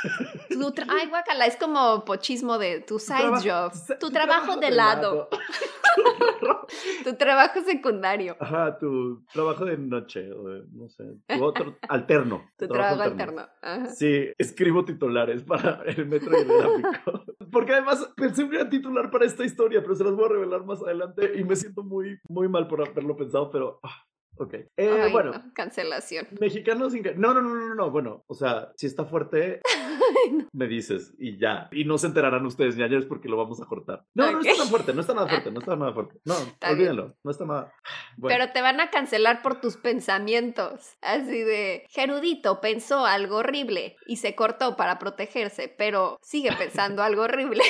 [0.49, 5.29] tu tra- ay, guacala, es como pochismo de tu side job, tu trabajo de lado,
[7.05, 12.45] tu trabajo secundario, Ajá, tu trabajo de noche, o de, no sé, tu otro alterno.
[12.59, 13.47] tu trabajo alterno.
[13.63, 13.87] Ajá.
[13.87, 17.25] Sí, escribo titulares para el metro y el gráfico.
[17.51, 20.65] Porque además pensé un gran titular para esta historia, pero se las voy a revelar
[20.65, 23.79] más adelante y me siento muy, muy mal por haberlo pensado, pero.
[24.39, 24.55] ok.
[24.55, 24.69] Eh,
[25.03, 26.27] Ay, bueno, no, cancelación.
[26.41, 27.15] mexicanos sin que.
[27.15, 27.91] No, no, no, no, no.
[27.91, 29.61] Bueno, o sea, si está fuerte,
[30.27, 30.49] Ay, no.
[30.53, 31.69] me dices y ya.
[31.73, 34.05] Y no se enterarán ustedes, ñañeros, porque lo vamos a cortar.
[34.15, 34.47] No, no Ok.
[34.47, 36.19] está tan fuerte, no está nada fuerte, no está nada fuerte.
[36.25, 36.91] No, Está bien.
[36.91, 37.73] olvídenlo, no está nada.
[38.17, 38.37] Bueno.
[38.39, 40.95] Pero te van a cancelar por tus pensamientos.
[41.03, 47.23] Así de, Gerudito pensó algo horrible y se cortó para protegerse, pero sigue pensando algo
[47.23, 47.63] horrible.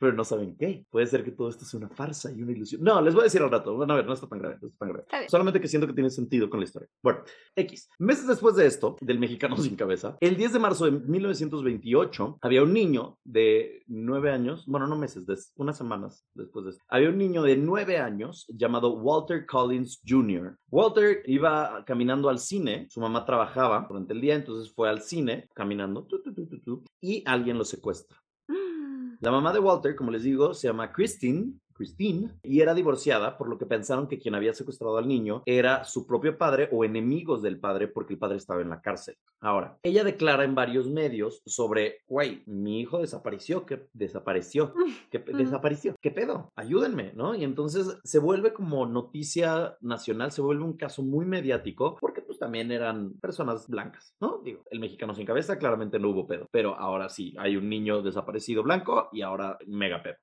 [0.00, 0.86] Pero no saben qué.
[0.90, 2.82] Puede ser que todo esto sea una farsa y una ilusión.
[2.82, 3.74] No, les voy a decir al rato.
[3.74, 5.04] Bueno, a ver, no está tan grave, no está tan grave.
[5.10, 5.28] Está.
[5.28, 6.88] Solamente que siento que tiene sentido con la historia.
[7.02, 7.20] Bueno,
[7.54, 7.88] X.
[7.98, 12.62] Meses después de esto, del mexicano sin cabeza, el 10 de marzo de 1928, había
[12.62, 17.18] un niño de nueve años, bueno, no meses, unas semanas después de esto, había un
[17.18, 20.56] niño de nueve años llamado Walter Collins Jr.
[20.70, 25.48] Walter iba caminando al cine, su mamá trabajaba durante el día, entonces fue al cine
[25.54, 28.18] caminando, tu, tu, tu, tu, tu, y alguien lo secuestra.
[29.20, 31.54] La mamá de Walter, como les digo, se llama Christine.
[31.78, 35.84] Christine, y era divorciada, por lo que pensaron que quien había secuestrado al niño era
[35.84, 39.16] su propio padre o enemigos del padre porque el padre estaba en la cárcel.
[39.40, 44.74] Ahora, ella declara en varios medios sobre, güey, mi hijo desapareció, que desapareció,
[45.10, 46.52] que desapareció, ¿qué pedo?
[46.56, 47.36] Ayúdenme, ¿no?
[47.36, 52.48] Y entonces se vuelve como noticia nacional, se vuelve un caso muy mediático porque pues
[52.48, 54.40] también eran personas blancas, ¿no?
[54.44, 58.02] Digo, el mexicano sin cabeza claramente no hubo pedo, pero ahora sí, hay un niño
[58.02, 60.16] desaparecido blanco y ahora mega pedo.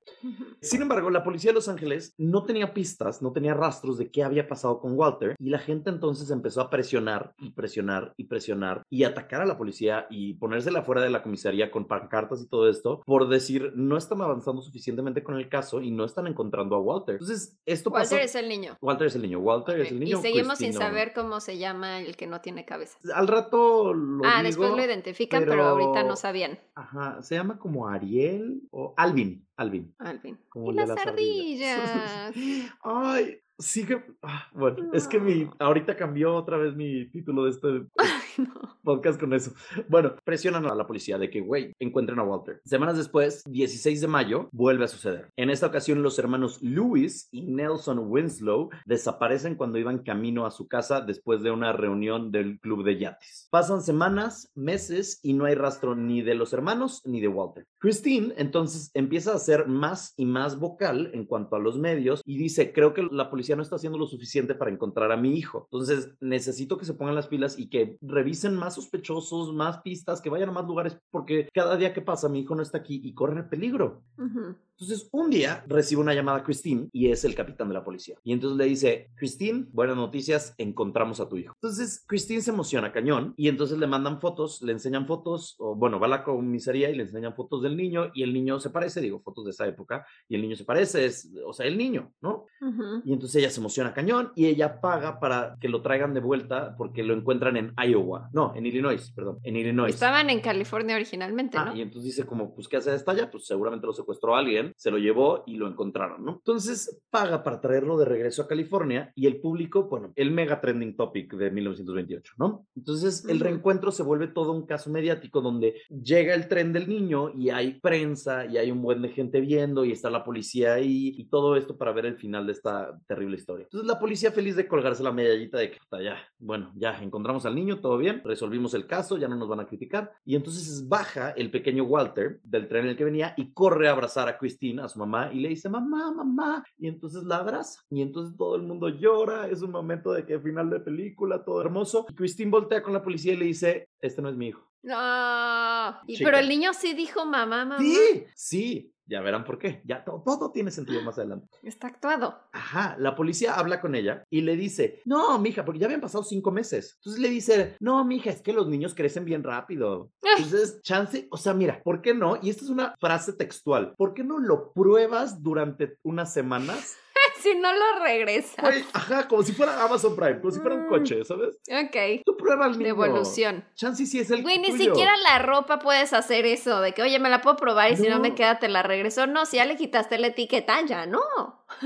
[0.60, 4.24] Sin embargo, la policía de Los Ángeles no tenía pistas, no tenía rastros de qué
[4.24, 8.82] había pasado con Walter y la gente entonces empezó a presionar y presionar y presionar
[8.90, 12.68] y atacar a la policía y ponérsela fuera de la comisaría con pancartas y todo
[12.68, 16.80] esto por decir no están avanzando suficientemente con el caso y no están encontrando a
[16.80, 17.16] Walter.
[17.16, 18.14] Entonces, esto pasó.
[18.14, 18.76] Walter es el niño.
[18.80, 20.18] Walter es el niño, Walter es el niño.
[20.18, 20.90] Y seguimos sin Christine no.
[20.90, 22.98] saber cómo se llama el que no tiene cabeza.
[23.14, 25.64] Al rato lo ah, digo, después lo identifican, pero...
[25.64, 26.58] ahorita no sabían.
[26.74, 29.94] Ajá, se llama como Ariel o Alvin, Alvin.
[29.98, 30.38] Alvin.
[30.48, 32.32] Como y las ardillas.
[32.82, 34.02] Ay, sí que.
[34.22, 35.48] ah, bueno, es que mi.
[35.58, 37.68] Ahorita cambió otra vez mi título de este
[38.38, 38.78] no.
[38.82, 39.52] podcast con eso.
[39.88, 42.60] Bueno, presionan a la policía de que, güey, encuentren a Walter.
[42.64, 45.30] Semanas después, 16 de mayo, vuelve a suceder.
[45.36, 50.68] En esta ocasión, los hermanos Lewis y Nelson Winslow desaparecen cuando iban camino a su
[50.68, 53.48] casa después de una reunión del club de yates.
[53.50, 57.66] Pasan semanas, meses y no hay rastro ni de los hermanos ni de Walter.
[57.78, 62.38] Christine entonces empieza a ser más y más vocal en cuanto a los medios y
[62.38, 65.68] dice, creo que la policía no está haciendo lo suficiente para encontrar a mi hijo.
[65.70, 70.30] Entonces necesito que se pongan las pilas y que revisen más sospechosos, más pistas, que
[70.30, 73.14] vayan a más lugares porque cada día que pasa mi hijo no está aquí y
[73.14, 74.02] corre peligro.
[74.18, 74.56] Ujú.
[74.78, 78.18] Entonces, un día recibe una llamada a Christine y es el capitán de la policía.
[78.22, 81.54] Y entonces le dice, Christine, buenas noticias, encontramos a tu hijo.
[81.54, 85.98] Entonces, Christine se emociona cañón y entonces le mandan fotos, le enseñan fotos, o bueno,
[85.98, 89.00] va a la comisaría y le enseñan fotos del niño y el niño se parece,
[89.00, 92.12] digo, fotos de esa época, y el niño se parece, es, o sea, el niño,
[92.20, 92.44] ¿no?
[92.60, 93.00] Ujú.
[93.06, 96.74] Y entonces ella se emociona cañón y ella paga para que lo traigan de vuelta
[96.76, 99.92] porque lo encuentran en Iowa, no, en Illinois, perdón, en Illinois.
[99.94, 101.76] Estaban en California originalmente, Ah, ¿no?
[101.76, 103.30] y entonces dice como, pues, ¿qué hace esta allá?
[103.30, 106.32] Pues seguramente lo secuestró alguien, se lo llevó y lo encontraron, ¿no?
[106.32, 110.96] Entonces paga para traerlo de regreso a California y el público, bueno, el mega trending
[110.96, 112.66] topic de 1928, ¿no?
[112.76, 117.30] Entonces el reencuentro se vuelve todo un caso mediático donde llega el tren del niño
[117.34, 121.14] y hay prensa y hay un buen de gente viendo y está la policía ahí
[121.16, 123.64] y todo esto para ver el final de esta terrible historia.
[123.64, 127.44] Entonces la policía feliz de colgarse la medallita de que puta, ya, bueno, ya encontramos
[127.44, 130.12] al niño, todo bien, resolvimos el caso, ya no nos van a criticar.
[130.24, 133.92] Y entonces baja el pequeño Walter del tren en el que venía y corre a
[133.92, 136.64] abrazar a Christine, a su mamá, y le dice, mamá, mamá.
[136.78, 137.82] Y entonces la abraza.
[137.90, 141.60] Y entonces todo el mundo llora, es un momento de que final de película, todo
[141.60, 142.06] hermoso.
[142.08, 144.70] Y Christine voltea con la policía y le dice, este no es mi hijo.
[144.82, 146.00] No.
[146.06, 147.78] Y- pero el niño sí dijo mamá, mamá.
[147.78, 148.92] Sí, sí.
[149.06, 149.82] Ya verán por qué.
[149.84, 151.48] Ya todo, todo tiene sentido más adelante.
[151.62, 152.40] Está actuado.
[152.52, 156.24] Ajá, la policía habla con ella y le dice, no, mija, porque ya habían pasado
[156.24, 156.94] cinco meses.
[156.98, 160.10] Entonces le dice, no, mija, es que los niños crecen bien rápido.
[160.22, 162.38] Entonces, chance, o sea, mira, ¿por qué no?
[162.42, 163.94] Y esta es una frase textual.
[163.96, 166.96] ¿Por qué no lo pruebas durante unas semanas?
[167.42, 168.62] si no lo regresa.
[168.62, 170.88] Güey, ajá, como si fuera Amazon Prime, como si fuera un Mm.
[170.88, 171.56] coche, ¿sabes?
[171.70, 172.22] Ok.
[172.24, 172.84] Tú prueba al niño.
[172.86, 173.64] Devolución.
[173.74, 174.84] Chance sí es el Güey, ni tuyo.
[174.84, 178.08] siquiera la ropa puedes hacer eso de que, oye, me la puedo probar y si
[178.08, 178.34] no me No.
[178.34, 179.26] queda te la regreso.
[179.26, 181.20] No, si ya le quitaste la etiqueta, ya no.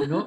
[0.08, 0.26] ¿No?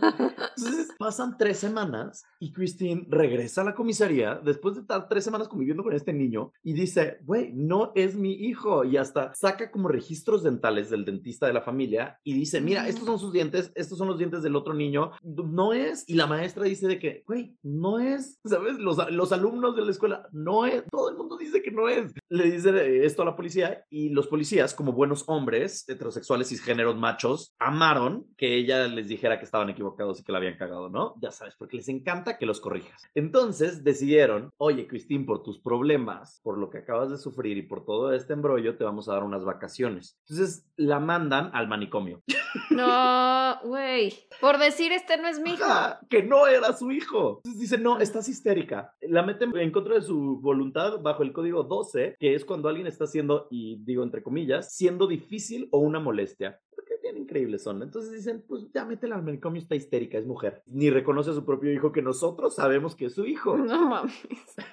[0.58, 5.48] Entonces pasan tres semanas y Christine regresa a la comisaría después de estar tres semanas
[5.48, 8.84] conviviendo con este niño y dice, güey, no es mi hijo.
[8.84, 13.06] Y hasta saca como registros dentales del dentista de la familia y dice, mira, estos
[13.06, 15.12] son sus dientes, estos son los dientes del otro niño.
[15.24, 16.04] No es.
[16.08, 18.40] Y la maestra dice de que, güey, no es.
[18.46, 18.78] ¿Sabes?
[18.78, 20.84] Los, los alumnos de la escuela, no es.
[20.90, 22.14] Todo el mundo dice que no es.
[22.34, 26.58] Le dice eh, esto a la policía y los policías, como buenos hombres heterosexuales y
[26.58, 30.90] géneros machos, amaron que ella les dijera que estaban equivocados y que la habían cagado,
[30.90, 31.14] ¿no?
[31.22, 33.04] Ya sabes, porque les encanta que los corrijas.
[33.14, 37.86] Entonces decidieron, oye, Christine, por tus problemas, por lo que acabas de sufrir y por
[37.86, 40.18] todo este embrollo, te vamos a dar unas vacaciones.
[40.28, 42.24] Entonces la mandan al manicomio.
[42.70, 44.14] No, güey.
[44.40, 45.64] Por decir este no es mi hijo.
[45.64, 47.42] Ajá, que no era su hijo.
[47.44, 48.94] Entonces dice, no, estás histérica.
[49.02, 52.88] La meten en contra de su voluntad bajo el código 12, que es cuando alguien
[52.88, 56.58] está siendo, y digo entre comillas, siendo difícil o una molestia.
[56.74, 57.84] Porque bien increíbles son.
[57.84, 60.64] Entonces dicen, pues ya métela al manicomio, está histérica, es mujer.
[60.68, 63.58] Ni reconoce a su propio hijo que nosotros sabemos que es su hijo.
[63.58, 64.14] No mames.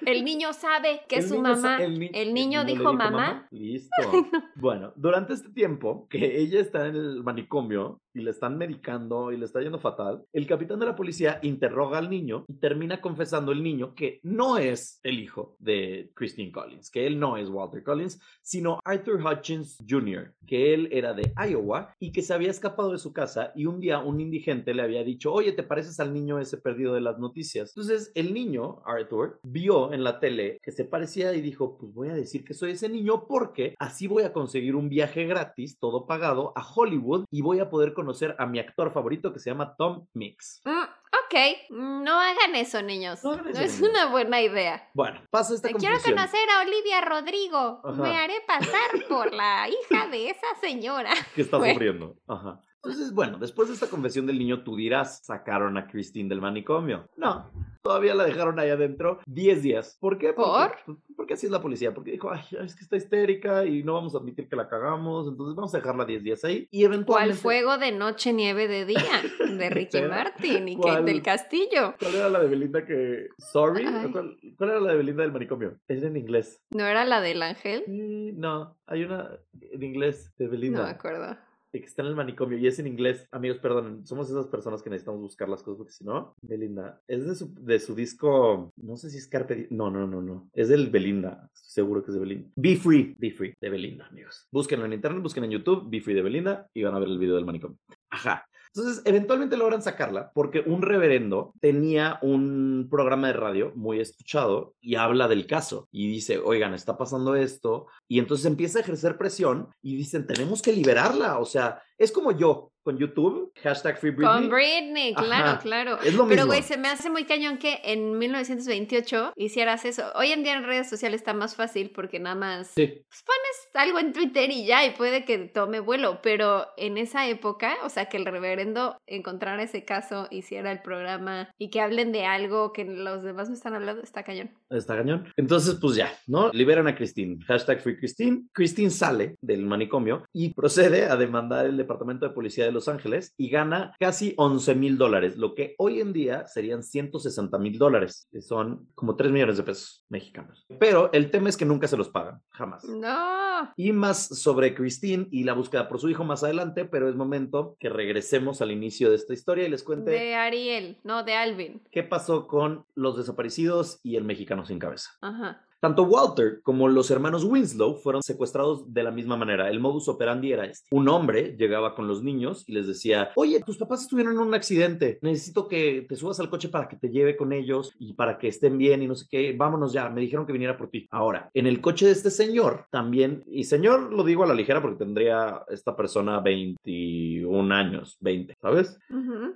[0.05, 1.83] El niño sabe que es su mamá.
[1.83, 3.47] el ni- El niño dijo mamá.
[3.51, 3.89] Listo.
[4.55, 9.37] Bueno, durante este tiempo que ella está en el manicomio y le están medicando y
[9.37, 13.51] le está yendo fatal, el capitán de la policía interroga al niño y termina confesando
[13.51, 17.83] el niño que no es el hijo de Christine Collins, que él no es Walter
[17.83, 22.91] Collins, sino Arthur Hutchins Jr., que él era de Iowa y que se había escapado
[22.91, 26.13] de su casa y un día un indigente le había dicho, oye, ¿te pareces al
[26.13, 27.69] niño ese perdido de las noticias?
[27.69, 32.09] Entonces el niño, Arthur, vio en la tele que se parecía y dijo, pues voy
[32.09, 36.05] a decir que soy ese niño porque así voy a conseguir un viaje gratis, todo
[36.05, 39.75] pagado, a Hollywood y voy a poder conocer a mi actor favorito que se llama
[39.75, 40.61] Tom Mix.
[40.65, 41.35] Mm, ok,
[41.71, 43.23] no hagan eso, niños.
[43.23, 43.89] No No, hagan eso, es niños.
[43.95, 44.89] una buena idea.
[44.93, 47.81] Bueno, pasa esta Quiero conocer a Olivia Rodrigo.
[47.83, 48.01] Ajá.
[48.01, 51.11] Me haré pasar por la hija de esa señora.
[51.35, 51.73] que está Bueno.
[51.73, 52.15] sufriendo.
[52.27, 52.59] Ajá.
[52.83, 57.07] Entonces, bueno, después de esta confesión del niño, tú dirás, sacaron a Christine del manicomio.
[57.15, 57.51] No,
[57.83, 59.97] todavía la dejaron ahí adentro 10 días.
[59.99, 60.33] ¿Por qué?
[60.33, 61.93] Porque, pues, porque así es la policía.
[61.93, 65.27] Porque dijo, ay, es que está histérica y no vamos a admitir que la cagamos.
[65.27, 66.67] Entonces vamos a dejarla 10 días ahí.
[66.71, 67.41] Y ¿Cuál eventualmente...
[67.41, 68.99] fuego de noche, nieve de día?
[69.57, 70.01] De Ricky.
[70.01, 70.95] Martin y ¿Cuál?
[70.95, 71.93] Kate del Castillo.
[71.99, 73.27] ¿Cuál era la de Belinda que...
[73.37, 73.85] Sorry?
[74.11, 75.77] ¿Cuál, cuál era la de Belinda del manicomio?
[75.87, 76.61] Es en inglés.
[76.71, 77.83] ¿No era la del ángel?
[77.85, 79.29] Sí, no, hay una
[79.71, 80.79] en inglés de Belinda.
[80.79, 81.37] No me acuerdo.
[81.79, 83.27] Que está en el manicomio y es en inglés.
[83.31, 87.25] Amigos, perdonen, somos esas personas que necesitamos buscar las cosas porque si no, Belinda, es
[87.25, 90.69] de su, de su disco, no sé si es Carpe no, no, no, no, es
[90.69, 92.49] del Belinda, seguro que es de Belinda.
[92.55, 94.47] Be Free, Be Free, de Belinda, amigos.
[94.51, 97.19] Búsquenlo en internet, busquen en YouTube, Be Free de Belinda y van a ver el
[97.19, 97.77] video del manicomio.
[98.09, 98.45] Ajá.
[98.73, 104.95] Entonces, eventualmente logran sacarla porque un reverendo tenía un programa de radio muy escuchado y
[104.95, 107.87] habla del caso y dice, oigan, está pasando esto.
[108.07, 111.39] Y entonces empieza a ejercer presión y dicen, tenemos que liberarla.
[111.39, 114.33] O sea, es como yo con YouTube, hashtag Free Britney.
[114.33, 115.59] Con Britney, claro, Ajá.
[115.59, 115.99] claro.
[116.01, 116.45] Es lo Pero, mismo.
[116.47, 120.03] güey, se me hace muy cañón que en 1928 hicieras eso.
[120.15, 122.87] Hoy en día en redes sociales está más fácil porque nada más Sí.
[122.87, 126.19] pues, pones algo en Twitter y ya, y puede que tome vuelo.
[126.21, 131.49] Pero en esa época, o sea, que el reverendo encontrara ese caso, hiciera el programa
[131.57, 134.51] y que hablen de algo que los demás no están hablando, está cañón.
[134.69, 135.31] Está cañón.
[135.37, 136.49] Entonces, pues ya, ¿no?
[136.53, 137.39] Liberan a Christine.
[137.45, 138.43] Hashtag Free Christine.
[138.53, 143.33] Christine sale del manicomio y procede a demandar el Departamento de Policía de Los Ángeles
[143.37, 148.27] y gana casi 11 mil dólares, lo que hoy en día serían 160 mil dólares,
[148.31, 150.65] que son como 3 millones de pesos mexicanos.
[150.79, 152.83] Pero el tema es que nunca se los pagan, jamás.
[152.85, 153.71] No.
[153.75, 157.75] Y más sobre Christine y la búsqueda por su hijo más adelante, pero es momento
[157.79, 161.81] que regresemos al inicio de esta historia y les cuente De Ariel, no, de Alvin.
[161.91, 165.09] qué pasó con los desaparecidos y el mexicano sin cabeza.
[165.21, 165.65] Ajá.
[165.81, 169.67] Tanto Walter como los hermanos Winslow fueron secuestrados de la misma manera.
[169.67, 170.87] El modus operandi era este.
[170.91, 174.53] Un hombre llegaba con los niños y les decía, oye, tus papás estuvieron en un
[174.53, 178.37] accidente, necesito que te subas al coche para que te lleve con ellos y para
[178.37, 181.07] que estén bien y no sé qué, vámonos ya, me dijeron que viniera por ti.
[181.09, 184.83] Ahora, en el coche de este señor también, y señor lo digo a la ligera
[184.83, 188.99] porque tendría esta persona 21 años, 20, ¿sabes?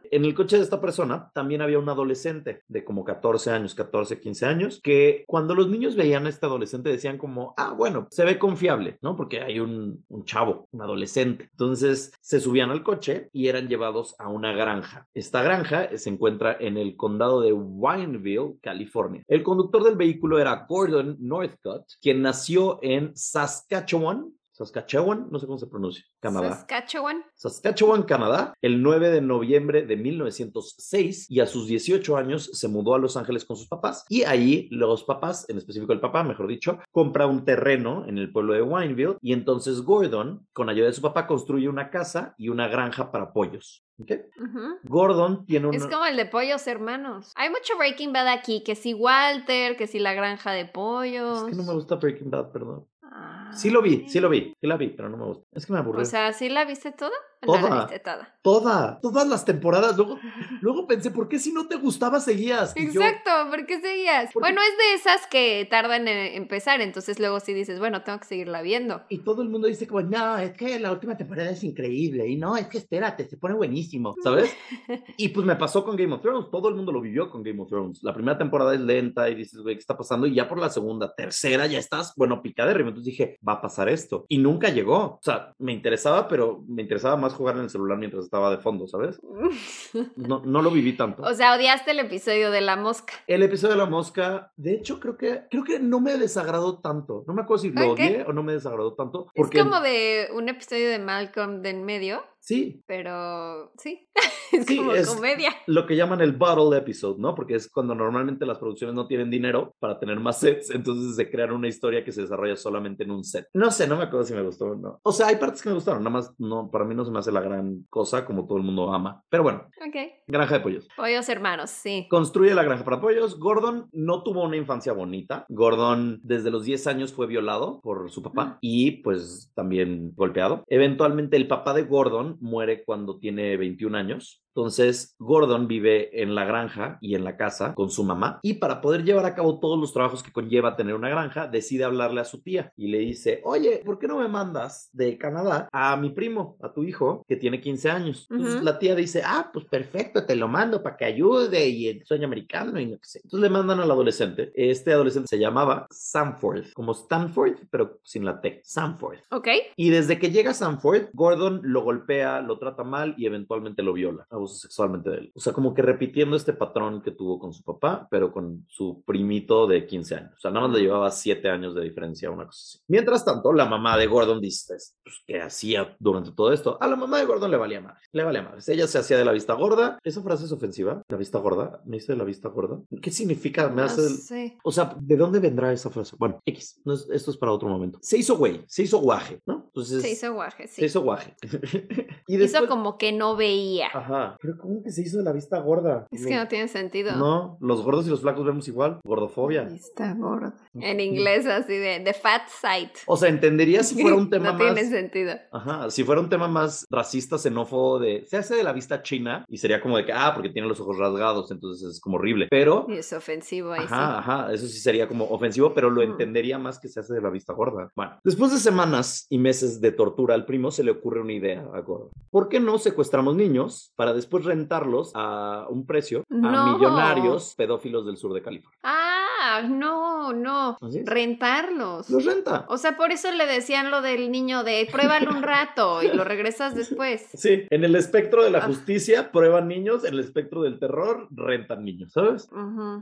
[0.09, 4.19] En el coche de esta persona también había un adolescente de como 14 años, 14,
[4.19, 8.39] 15 años, que cuando los niños veían este adolescente decían como, ah, bueno, se ve
[8.39, 9.15] confiable, ¿no?
[9.15, 11.49] Porque hay un, un chavo, un adolescente.
[11.51, 15.07] Entonces se subían al coche y eran llevados a una granja.
[15.13, 19.23] Esta granja se encuentra en el condado de Wineville, California.
[19.27, 24.31] El conductor del vehículo era Gordon Northcutt, quien nació en Saskatchewan.
[24.55, 26.51] Saskatchewan, no sé cómo se pronuncia, Canadá.
[26.51, 27.25] Saskatchewan.
[27.33, 32.95] Saskatchewan, Canadá, el 9 de noviembre de 1906 y a sus 18 años se mudó
[32.95, 36.47] a Los Ángeles con sus papás y ahí los papás, en específico el papá, mejor
[36.47, 40.93] dicho, compra un terreno en el pueblo de Wineville y entonces Gordon, con ayuda de
[40.93, 43.85] su papá, construye una casa y una granja para pollos.
[43.99, 44.11] ¿ok?
[44.37, 44.79] Ujú.
[44.83, 45.75] Gordon tiene un...
[45.75, 47.33] Es como el de pollos hermanos.
[47.35, 51.43] Hay mucho Breaking Bad aquí, que si Walter, que si la granja de pollos.
[51.43, 52.85] Es que no me gusta Breaking Bad, perdón.
[53.17, 55.45] Ah, Sí lo vi, sí lo vi, sí la vi, pero no me gusta.
[55.53, 56.01] Es que me aburrió.
[56.01, 57.15] O sea, ¿sí la viste toda?
[57.41, 57.81] La Toda.
[57.81, 58.35] viste toda.
[58.41, 59.95] Toda, todas las temporadas.
[59.97, 60.19] Luego,
[60.61, 62.73] luego pensé, ¿por qué si no te gustaba seguías?
[62.75, 64.33] Y yo, Exacto, ¿por qué seguías?
[64.33, 68.25] Bueno, es de esas que tardan en empezar, entonces luego sí dices, bueno, tengo que
[68.25, 69.03] seguirla viendo.
[69.09, 72.27] Y todo el mundo dice como, no, es que la última temporada es increíble.
[72.27, 74.53] Y no, es que espérate, se pone buenísimo, ¿sabes?
[75.17, 76.49] y pues me pasó con Game of Thrones.
[76.51, 78.03] Todo el mundo lo vivió con Game of Thrones.
[78.03, 80.27] La primera temporada es lenta y dices, güey, ¿qué está pasando?
[80.27, 82.89] Y ya por la segunda, tercera, ya estás, bueno, picadérrimo.
[82.89, 84.25] Entonces dije, va a pasar esto.
[84.27, 84.95] Y nunca llegó.
[84.97, 88.57] O sea, me interesaba, pero me interesaba más jugar en el celular mientras estaba de
[88.57, 89.19] fondo, ¿sabes?
[90.15, 91.23] No, no lo viví tanto.
[91.23, 93.13] o sea, odiaste el episodio de la mosca.
[93.27, 97.23] El episodio de la mosca, de hecho, creo que, creo que no me desagradó tanto.
[97.27, 99.27] No me acuerdo si lo odié o no me desagradó tanto.
[99.35, 102.23] Porque Es como de un episodio de Malcolm de en medio.
[102.45, 102.83] Sí.
[102.85, 104.07] Pero sí,
[104.51, 105.49] es Sí, como es- comedia.
[105.65, 107.33] Lo que llaman el bottle episode, ¿no?
[107.33, 111.29] Porque es cuando normalmente las producciones no tienen dinero para tener más sets, entonces se
[111.31, 113.47] crean una historia que se desarrolla solamente en un set.
[113.53, 114.99] No sé, no me acuerdo si me gustó o no.
[115.03, 117.17] O sea, hay partes que me gustaron, nada más no, para mí no se me
[117.17, 119.23] hace la gran cosa como todo el mundo ama.
[119.29, 119.95] Pero bueno, Ok.
[120.27, 120.87] granja de pollos.
[120.95, 122.05] Pollos hermanos, sí.
[122.11, 123.39] Construye la granja para pollos.
[123.39, 125.47] Gordon no tuvo una infancia bonita.
[125.49, 130.63] Gordon desde los 10 años fue violado por su papá y pues también golpeado.
[130.67, 134.44] Eventualmente el papá de Gordon muere cuando tiene 21 años.
[134.55, 138.79] Entonces, Gordon vive en la granja y en la casa con su mamá y para
[138.79, 142.25] poder llevar a cabo todos los trabajos que conlleva tener una granja, decide hablarle a
[142.25, 146.11] su tía y le dice, oye, ¿por qué no me mandas de Canadá a mi
[146.11, 148.27] primo, a tu hijo, que tiene 15 años?
[148.29, 152.05] Entonces, la tía dice, ah, pues perfecto, te lo mando para que ayude y el
[152.05, 153.19] sueño americano y no sé.
[153.23, 154.53] Entonces le mandan al adolescente.
[154.55, 159.17] Este adolescente se llamaba Sanford, como Stanford, pero sin la T, Sanford.
[159.31, 159.49] Ok.
[159.75, 164.25] Y desde que llega Sanford, Gordon lo golpea, lo trata mal y eventualmente lo viola,
[164.45, 165.31] abusa sexualmente de él.
[165.35, 169.03] O sea, como que repitiendo este patrón que tuvo con su papá, pero con su
[169.05, 170.31] primito de 15 años.
[170.37, 172.79] O sea, nada más le llevaba 7 años de diferencia, una cosa así.
[172.87, 176.77] Mientras tanto, la mamá de Gordon dice, pues, ¿qué hacía durante todo esto?
[176.79, 178.61] A la mamá de Gordon le valía madre, le valía madre.
[178.67, 179.99] Ella se hacía de la vista gorda.
[180.03, 181.01] ¿Esa frase es ofensiva?
[181.09, 181.81] ¿La vista gorda?
[181.85, 182.79] ¿Me hice de la vista gorda?
[183.01, 183.67] ¿Qué significa?
[183.69, 184.01] Me No hace...
[184.01, 184.57] el- sé.
[184.63, 186.15] o sea, ¿de dónde vendrá esa frase?
[186.19, 187.99] Bueno, X, no es- esto es para otro momento.
[188.01, 189.63] Se hizo güey, se hizo guaje, ¿no?
[189.67, 190.81] Entonces, Se hizo guaje, sí.
[190.81, 191.35] se hizo guaje.
[192.27, 192.69] y Hizo después...
[192.69, 193.87] como que no veía.
[193.93, 194.34] Ajá.
[194.41, 196.05] Pero ¿cómo que se hizo de la vista gorda?
[196.11, 197.15] Es que no tiene sentido.
[197.15, 198.99] No, los gordos y los flacos vemos igual.
[199.03, 199.63] Gordofobia.
[199.73, 200.53] Está gorda.
[200.73, 202.91] En inglés así de the fat side.
[203.07, 204.73] O sea, entendería si fuera un tema no más...
[204.73, 205.33] tiene sentido.
[205.51, 208.25] Ajá, si fuera un tema más racista, xenófobo de...
[208.27, 210.79] Se hace de la vista china y sería como de que, ah, porque tiene los
[210.79, 212.47] ojos rasgados, entonces es como horrible.
[212.49, 212.85] Pero...
[212.89, 216.11] Y es ofensivo ahí Ajá, ajá, eso sí sería como ofensivo, pero lo Mm.
[216.11, 217.89] entendería más que se hace de la vista gorda.
[217.95, 221.65] Bueno, después de semanas y meses de tortura al primo, se le ocurre una idea
[221.73, 222.09] a Gordon.
[222.29, 228.17] ¿Por qué no secuestramos niños para después rentarlos a un precio a millonarios pedófilos del
[228.17, 228.79] sur de California?
[228.83, 230.77] Ah, no, no.
[231.05, 232.09] Rentarlos.
[232.09, 232.65] Los renta.
[232.69, 236.23] O sea, por eso le decían lo del niño de pruébalo un rato y lo
[236.23, 237.29] regresas después.
[237.45, 238.67] Sí, en el espectro de la Ah.
[238.67, 242.49] justicia prueban niños, en el espectro del terror rentan niños, ¿sabes?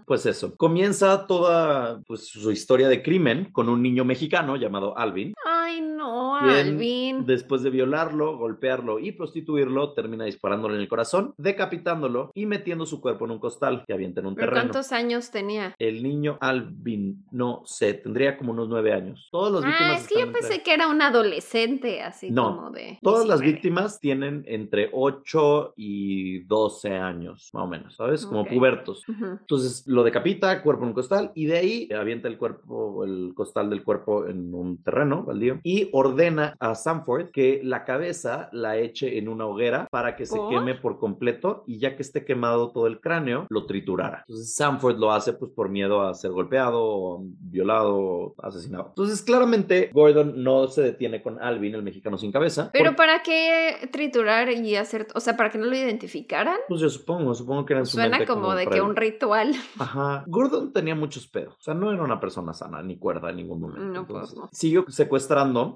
[0.05, 5.33] Pues eso, comienza toda pues, su historia de crimen con un niño mexicano llamado Alvin.
[5.63, 7.25] Ay, no, Bien, Alvin.
[7.25, 12.99] Después de violarlo, golpearlo y prostituirlo, termina disparándole en el corazón, decapitándolo y metiendo su
[12.99, 14.71] cuerpo en un costal que avienta en un ¿Pero terreno.
[14.71, 15.73] cuántos años tenía?
[15.79, 19.29] El niño Alvin, no sé, tendría como unos nueve años.
[19.31, 22.55] Todos los víctimas Ah, es que yo entre- pensé que era un adolescente, así No,
[22.57, 22.99] como de...
[23.01, 23.51] Todas las 19.
[23.53, 28.25] víctimas tienen entre 8 y 12 años, más o menos, ¿sabes?
[28.25, 29.03] Como pubertos.
[29.07, 33.69] Entonces lo decapita, cuerpo en un costal, y de ahí avienta el cuerpo, el costal
[33.69, 39.17] del cuerpo en un terreno baldío, y ordena a Sanford que la cabeza la eche
[39.17, 40.49] en una hoguera para que se ¿Por?
[40.49, 44.23] queme por completo, y ya que esté quemado todo el cráneo, lo triturara.
[44.27, 48.87] Entonces Sanford lo hace pues por miedo a ser golpeado, violado, asesinado.
[48.89, 52.69] Entonces claramente Gordon no se detiene con Alvin, el mexicano sin cabeza.
[52.73, 56.57] Pero ¿para qué triturar y hacer, o sea, para que no lo identificaran?
[56.67, 59.53] pues yo supongo, supongo que era en su Suena mente como de que un ritual.
[59.77, 60.23] Ajá.
[60.27, 61.55] Gordon tenía muchos pedos.
[61.59, 63.83] O sea, no era una persona sana, ni cuerda en ningún momento.
[63.83, 64.49] No, pues, Entonces, no.
[64.51, 64.85] Siguió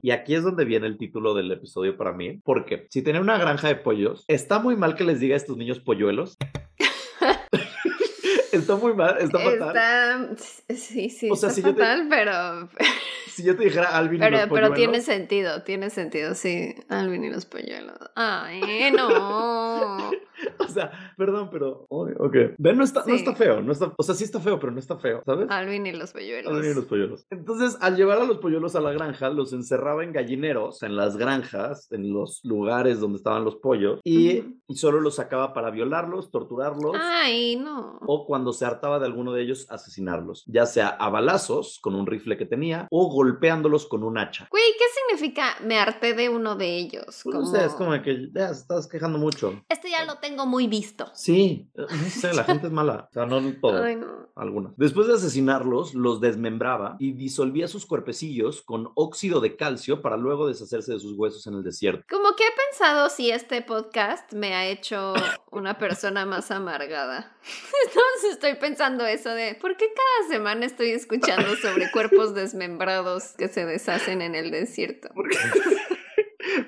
[0.04, 2.40] Y aquí es donde viene el título del episodio para mí.
[2.44, 5.58] Porque si tenía una granja de pollos, está muy mal que les diga a estos
[5.58, 6.38] niños polluelos.
[8.52, 10.30] está muy mal, está fatal.
[10.36, 12.70] Está, sí, sí, O sea, está si te- fatal, pero,
[13.28, 14.76] Si yo te dijera Alvin y pero, los pero polluelos.
[14.78, 16.74] tiene sentido, tiene sentido, sí.
[16.90, 17.98] Alvin y los polluelos.
[18.16, 20.10] Ay, no.
[20.60, 21.86] O sea, perdón, pero.
[21.90, 22.36] Ok.
[22.58, 23.62] Ven, no está, no está feo.
[23.62, 25.48] No está, o sea, sí está feo, pero no está feo, ¿sabes?
[25.50, 26.52] Alvin y los polluelos.
[26.52, 27.26] Alvin y los polluelos.
[27.30, 31.18] Entonces, al llevar a los polluelos a la granja, los encerraba en gallineros, en las
[31.18, 36.96] granjas, en los lugares donde estaban los pollos, y, solo los sacaba para violarlos, torturarlos.
[37.00, 38.00] Ay, no.
[38.06, 42.06] O cuando se hartaba de alguno de ellos, asesinarlos, ya sea a balazos con un
[42.06, 44.48] rifle que tenía o golpeándolos con un hacha.
[44.52, 47.22] Güey, ¿qué significa me harté de uno de ellos?
[47.24, 49.62] Pues, no sé, es como que ya estás quejando mucho.
[49.70, 51.10] Este ya lo tengo muy visto.
[51.14, 53.08] Sí, no sé, la gente es mala.
[53.10, 53.84] O sea, no todo.
[53.84, 54.28] Ay, no.
[54.36, 54.74] Algunos.
[54.78, 60.48] Después de asesinarlos, los desmembraba y disolvía sus cuerpecillos con óxido de calcio para luego
[60.48, 62.04] deshacerse de sus huesos en el desierto.
[62.10, 65.14] Como que he pensado si este podcast me ha hecho
[65.52, 67.36] una persona más amargada.
[67.88, 73.48] Entonces estoy pensando eso de, ¿por qué cada semana estoy escuchando sobre cuerpos desmembrados que
[73.48, 75.10] se deshacen en el desierto?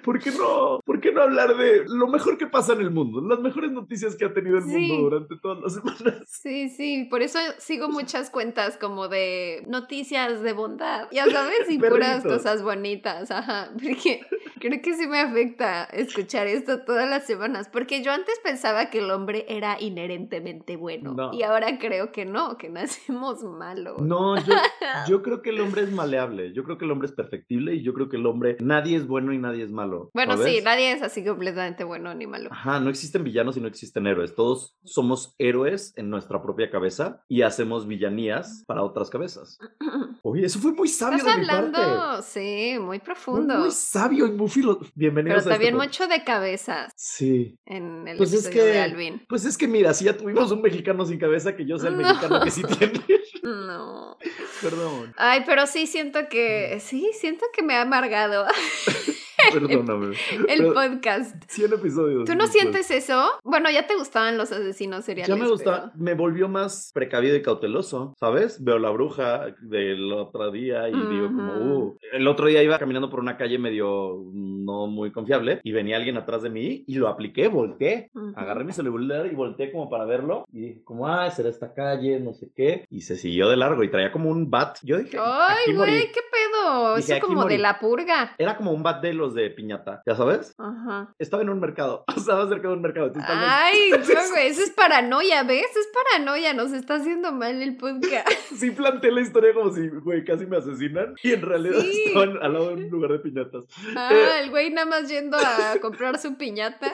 [0.03, 0.31] ¿Por qué?
[0.31, 0.79] ¿Por qué no?
[0.85, 3.21] ¿Por qué no hablar de lo mejor que pasa en el mundo?
[3.21, 4.77] Las mejores noticias que ha tenido el Sí.
[4.77, 6.23] mundo durante todas las semanas.
[6.29, 11.77] Sí, sí, por eso sigo muchas cuentas como de noticias de bondad, ya sabes, y
[11.77, 14.21] puras cosas bonitas, ajá, porque
[14.59, 18.99] Creo que sí me afecta escuchar esto todas las semanas, porque yo antes pensaba que
[18.99, 21.33] el hombre era inherentemente bueno No.
[21.33, 24.01] y ahora creo que no, que nacemos malos.
[24.01, 24.53] No, yo,
[25.07, 27.83] yo creo que el hombre es maleable, yo creo que el hombre es perfectible y
[27.83, 29.88] yo creo que el hombre, nadie es bueno y nadie es malo.
[30.13, 30.55] Bueno, ¿sabes?
[30.57, 32.49] sí, nadie es así completamente bueno ni malo.
[32.51, 34.35] Ajá, no existen villanos y no existen héroes.
[34.35, 39.57] Todos somos héroes en nuestra propia cabeza y hacemos villanías para otras cabezas.
[40.23, 41.77] Oye, eso fue muy sabio Estás de mi parte.
[41.81, 43.57] hablando, sí, muy Muy, profundo.
[43.59, 44.79] muy sabio y muy filo.
[44.79, 45.99] Pero Bienvenidos a este también podcast.
[46.01, 47.57] mucho de cabezas Sí.
[47.65, 49.25] en el Pues es episodio de que- Alvin.
[49.29, 51.97] Pues es que mira, si ya tuvimos un mexicano sin cabeza, que yo sea el
[51.97, 52.07] No.
[52.07, 52.93] mexicano que sí tiene.
[53.43, 54.17] No.
[54.61, 55.13] Perdón.
[55.17, 58.45] Ay, pero sí siento que, sí, siento que me ha amargado
[59.53, 60.15] Perdóname.
[60.47, 61.35] el Pero podcast.
[61.47, 62.25] 100 episodios.
[62.25, 62.51] ¿Tú no después.
[62.51, 63.29] sientes eso?
[63.43, 65.35] Bueno, ya te gustaban los asesinos seriales.
[65.35, 68.63] Ya me gusta, pero- me volvió más precavido y cauteloso, ¿sabes?
[68.63, 73.09] Veo la bruja del otro día y digo como, uh, el otro día iba caminando
[73.09, 77.07] por una calle medio no muy confiable y venía alguien atrás de mí y lo
[77.07, 81.49] apliqué, volteé, agarré mi celular y volteé como para verlo y dije como, ah, será
[81.49, 84.77] esta calle, no sé qué, y se siguió de largo y traía como un bat.
[84.83, 86.95] Yo dije, Ay, güey, qué pedo.
[86.95, 88.33] Dije, Eso como de la purga.
[88.37, 90.53] Era como un bat de los de piñata, ¿ya sabes?
[90.57, 91.13] Ajá.
[91.19, 93.11] Estaba en un mercado, estaba cerca de un mercado.
[93.27, 93.97] Ay, no,
[94.31, 95.65] güey, eso es paranoia, ¿ves?
[95.75, 98.27] Es paranoia, nos está haciendo mal el podcast.
[98.59, 102.03] Sí planteé la historia como si, güey, casi me asesinan y en realidad Sí.
[102.07, 103.63] estaban al lado de un lugar de piñatas.
[103.95, 106.93] Ah, el güey nada más yendo a comprar su piñata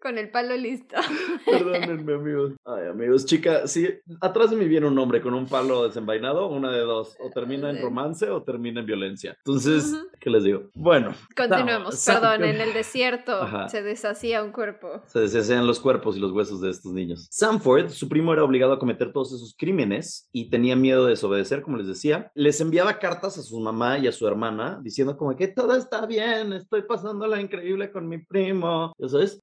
[0.00, 0.96] con el palo listo.
[1.46, 2.52] Perdónenme, amigos.
[2.64, 3.88] Ay, amigos, chica, sí,
[4.20, 7.70] atrás de mí viene un hombre con un palo desenvainado, una de dos, o termina
[7.70, 9.34] en romance o termina en violencia.
[9.38, 9.94] Entonces.
[10.20, 10.70] ¿qué les digo?
[10.74, 13.68] Bueno, Continuemos, Sa- perdón, en el desierto Ajá.
[13.68, 15.02] se deshacía un cuerpo.
[15.06, 17.28] se deshacían los cuerpos y los huesos de estos niños.
[17.30, 21.62] Sanford, su primo, era obligado a cometer todos esos crímenes y tenía miedo de desobedecer,
[21.62, 22.30] como les decía.
[22.34, 26.04] Les enviaba cartas a su mamá y a su hermana diciendo como que todo está
[26.06, 28.92] bien, estoy pasándola increíble con mi primo.
[28.98, 29.42] Ya sabes,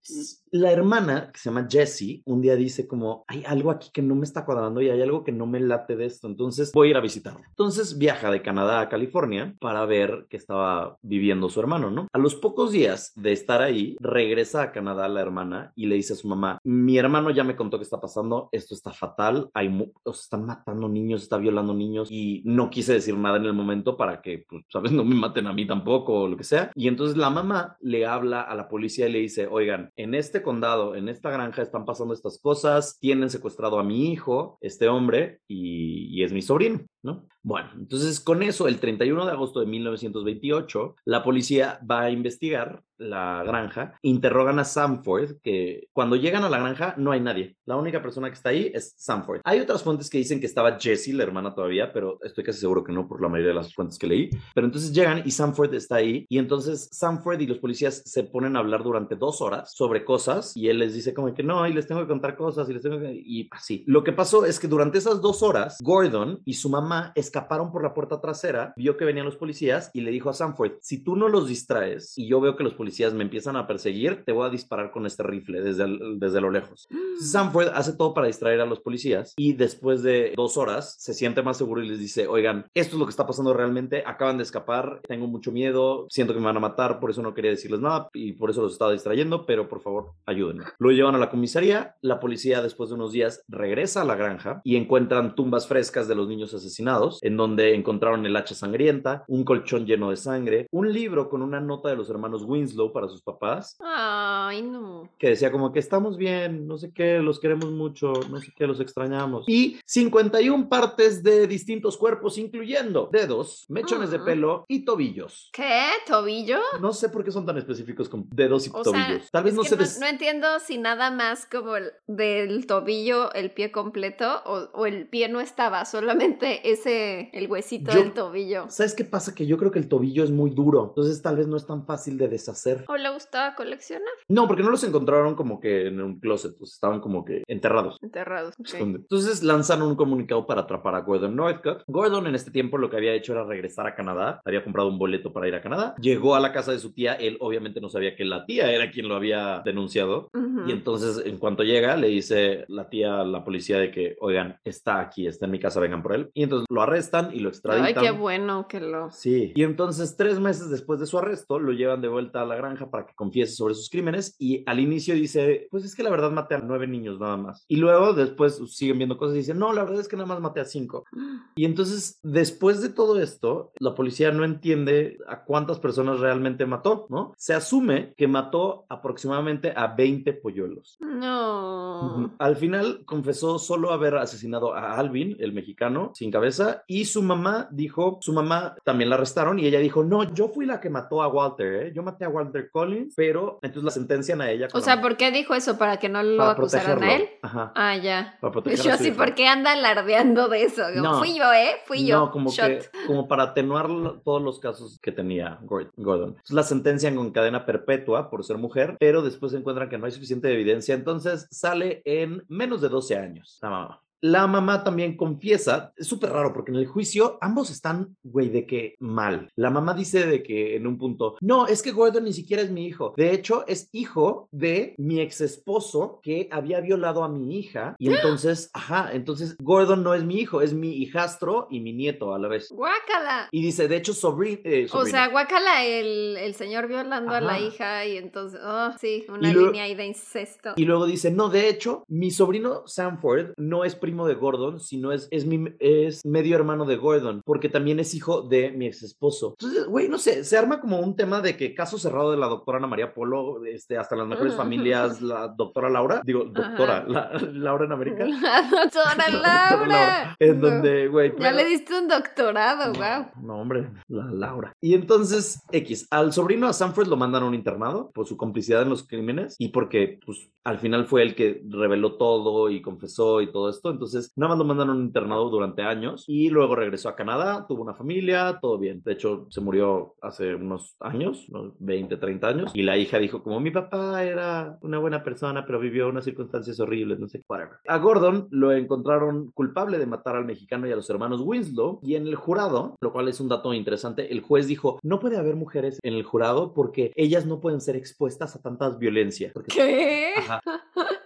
[0.55, 4.15] la hermana, que se llama Jessie, un día dice como, hay algo aquí que no
[4.15, 6.91] me está cuadrando y hay algo que no me late de esto, entonces voy a
[6.91, 7.41] ir a visitarlo.
[7.49, 12.07] Entonces viaja de Canadá a California para ver qué estaba viviendo su hermano, ¿no?
[12.13, 16.13] A los pocos días de estar ahí, regresa a Canadá la hermana y le dice
[16.13, 19.69] a su mamá, mi hermano ya me contó qué está pasando, esto está fatal, hay
[19.69, 23.45] mu- o sea, están matando niños, está violando niños y no quise decir nada en
[23.45, 26.43] el momento para que, pues, sabes, no me maten a mí tampoco o lo que
[26.45, 26.71] sea.
[26.75, 30.41] Y entonces la mamá le habla a la policía y le dice, oigan, en este
[30.45, 35.41] condado, en esta granja están pasando estas cosas, tienen secuestrado a mi hijo, este hombre,
[35.47, 37.27] y, y es mi sobrino, ¿no?
[37.45, 42.81] Bueno, entonces con eso, el 31 de agosto de 1928, la policía va a investigar
[42.97, 47.55] la granja, interrogan a Sanford, que cuando llegan a la granja no hay nadie.
[47.65, 49.41] La única persona que está ahí es Sanford.
[49.43, 52.83] Hay otras fuentes que dicen que estaba Jessie, la hermana todavía, pero estoy casi seguro
[52.83, 54.29] que no por la mayoría de las fuentes que leí.
[54.53, 58.55] Pero entonces llegan y Sanford está ahí y entonces Sanford y los policías se ponen
[58.55, 61.73] a hablar durante dos horas sobre cosas y él les dice como que no, y
[61.73, 63.13] les tengo que contar cosas y les tengo que...
[63.13, 63.83] y así.
[63.87, 67.83] Lo que pasó es que durante esas dos horas, Gordon y su mamá escaparon por
[67.83, 71.17] la puerta trasera, vio que venían los policías y le dijo a Sanford, si tú
[71.17, 74.47] no los distraes y yo veo que los policías me empiezan a perseguir, te voy
[74.47, 76.87] a disparar con este rifle desde, el- desde lo lejos.
[77.19, 81.41] Sanford hace todo para distraer a los policías y después de dos horas se siente
[81.43, 84.43] más seguro y les dice, oigan, esto es lo que está pasando realmente, acaban de
[84.43, 87.81] escapar, tengo mucho miedo, siento que me van a matar, por eso no quería decirles
[87.81, 90.63] nada y por eso los estaba distrayendo, pero por favor, ayúdenme.
[90.79, 94.61] Lo llevan a la comisaría, la policía después de unos días regresa a la granja
[94.63, 99.43] y encuentran tumbas frescas de los niños asesinados, en donde encontraron el hacha sangrienta, un
[99.43, 103.21] colchón lleno de sangre, un libro con una nota de los hermanos Winslow para sus
[103.23, 105.09] papás, Ay, no.
[105.17, 108.67] que decía como que estamos bien, no sé qué, los queremos mucho, no sé qué,
[108.67, 109.45] los extrañamos.
[109.47, 115.49] Y 51 partes de distintos cuerpos, incluyendo dedos, mechones de pelo y tobillos.
[115.51, 115.87] ¿Qué?
[116.07, 116.59] ¿Tobillo?
[116.81, 119.21] No sé por qué son tan específicos con dedos y O tobillos.
[119.23, 122.67] sea, Tal vez no se no, des- no entiendo si nada más como el- del
[122.67, 127.99] tobillo el pie completo o, o el pie no estaba, solamente ese, el huesito Yo-
[127.99, 128.65] del tobillo.
[128.69, 129.33] ¿Sabes qué pasa?
[129.33, 131.85] Que yo creo que el tobillo es muy duro, entonces tal vez no es tan
[131.85, 132.83] fácil de deshacer.
[132.87, 134.07] ¿O le gustaba coleccionar?
[134.27, 137.97] No, porque no los encontraron como que en un closet, pues estaban como que enterrados.
[138.01, 138.55] Enterrados.
[138.59, 138.65] ok.
[138.65, 138.99] esconde.
[138.99, 141.83] Entonces lanzaron un comunicado para atrapar a Gordon Northcott.
[141.87, 144.97] Gordon en este tiempo lo que había hecho era regresar a Canadá, había comprado un
[144.97, 147.89] boleto para ir a Canadá, llegó a la casa de su tía, él obviamente no
[147.89, 150.29] sabía que la tía era quien lo había denunciado.
[150.67, 154.57] Y entonces, en cuanto llega, le dice la tía a la policía de que, oigan,
[154.63, 156.29] está aquí, está en mi casa, vengan por él.
[156.33, 156.94] Y entonces entonces lo arrestan
[157.31, 157.85] y lo extraditan.
[157.85, 159.11] Ay, qué bueno que lo...
[159.11, 159.53] Sí.
[159.55, 162.89] Y entonces, tres meses después de su arresto, lo llevan de vuelta a la granja
[162.89, 166.31] para que confiese sobre sus crímenes y al inicio dice, pues es que la verdad
[166.31, 167.65] maté a nueve niños nada más.
[167.67, 170.41] Y luego después siguen viendo cosas y dicen, no, la verdad es que nada más
[170.41, 171.05] maté a cinco.
[171.57, 177.07] Y entonces, después de todo esto, la policía no entiende a cuántas personas realmente mató,
[177.09, 177.33] ¿no?
[177.37, 180.97] Se asume que mató aproximadamente a 20 polluelos.
[180.99, 182.33] No.
[182.39, 187.67] Al final confesó solo haber asesinado a Alvin, el mexicano, sin cabeza, y su mamá
[187.71, 191.21] dijo, su mamá también la arrestaron y ella dijo, no, yo fui la que mató
[191.23, 191.91] a Walter, ¿eh?
[191.95, 194.67] yo maté a Walter Collins, pero entonces la sentencian a ella.
[194.73, 195.77] O sea, ¿por qué dijo eso?
[195.77, 197.29] ¿Para que no lo para acusaran a él?
[197.41, 197.71] Ajá.
[197.75, 198.37] Ah, ya.
[198.41, 199.17] Para proteger Yo a su sí, hija.
[199.17, 200.83] ¿por qué anda alardeando de eso?
[200.93, 201.19] Como, No.
[201.19, 201.71] Fui yo, ¿eh?
[201.85, 202.17] Fui yo.
[202.17, 202.67] No, como Shot.
[202.67, 203.87] que, como para atenuar
[204.23, 206.29] todos los casos que tenía Gord- Gordon.
[206.29, 210.11] Entonces la sentencian con cadena perpetua por ser mujer, pero después encuentran que no hay
[210.11, 214.01] suficiente evidencia, entonces sale en menos de 12 años la mamá.
[214.21, 218.65] La mamá también confiesa, es súper raro porque en el juicio ambos están, güey, de
[218.65, 219.49] que mal.
[219.55, 222.71] La mamá dice de que en un punto, no, es que Gordon ni siquiera es
[222.71, 223.13] mi hijo.
[223.17, 227.95] De hecho, es hijo de mi ex esposo que había violado a mi hija.
[227.99, 232.33] Y entonces, ajá, entonces Gordon no es mi hijo, es mi hijastro y mi nieto
[232.33, 232.69] a la vez.
[232.71, 233.49] Guácala.
[233.51, 235.11] Y dice, de hecho, sobri- eh, O sobrino.
[235.17, 237.59] sea, guácala el, el señor violando a la Ajá.
[237.59, 240.73] hija y entonces, oh, sí, una luego- línea ahí de incesto.
[240.77, 245.11] Y luego dice, no, de hecho, mi sobrino Sanford no es primo de Gordon, sino
[245.11, 249.03] es, es, mi, es medio hermano de Gordon, porque también es hijo de mi ex
[249.03, 249.55] esposo.
[249.59, 252.47] Entonces, güey, no sé, se arma como un tema de que caso cerrado de la
[252.47, 257.31] doctora Ana María Polo, este, hasta las mejores familias, la doctora Laura, digo, doctora, la-
[257.51, 258.25] Laura en América.
[258.45, 260.35] La doctora Laura.
[260.39, 260.69] En No.
[260.69, 263.43] donde, güey, Ya pero- le diste un doctorado, wow.
[263.43, 264.73] No, hombre, la Laura.
[264.81, 268.83] Y entonces, X, al sobrino a Sanford lo mandan a un internado por su complicidad
[268.83, 273.41] en los crímenes y porque, pues, al final fue el que reveló todo y confesó
[273.41, 273.89] y todo esto.
[273.95, 277.65] Entonces, nada más lo mandan a un internado durante años y luego regresó a Canadá,
[277.67, 279.01] tuvo una familia, todo bien.
[279.03, 282.71] De hecho, se murió hace unos años, unos 20, 30 años.
[282.73, 286.79] Y la hija dijo, como mi papá era una buena persona, pero vivió unas circunstancias
[286.79, 287.77] horribles, no sé, whatever.
[287.87, 291.99] A Gordon lo encontraron culpable de matar al mexicano y a los hermanos Winslow.
[292.03, 295.37] Y en el jurado, lo cual es un dato interesante, el juez dijo, no puede
[295.37, 299.51] haber mujeres en el jurado porque ellas no pueden ser expuestas a tantas violencia.
[299.53, 300.33] Porque ¿Qué?
[300.37, 300.61] Ajá.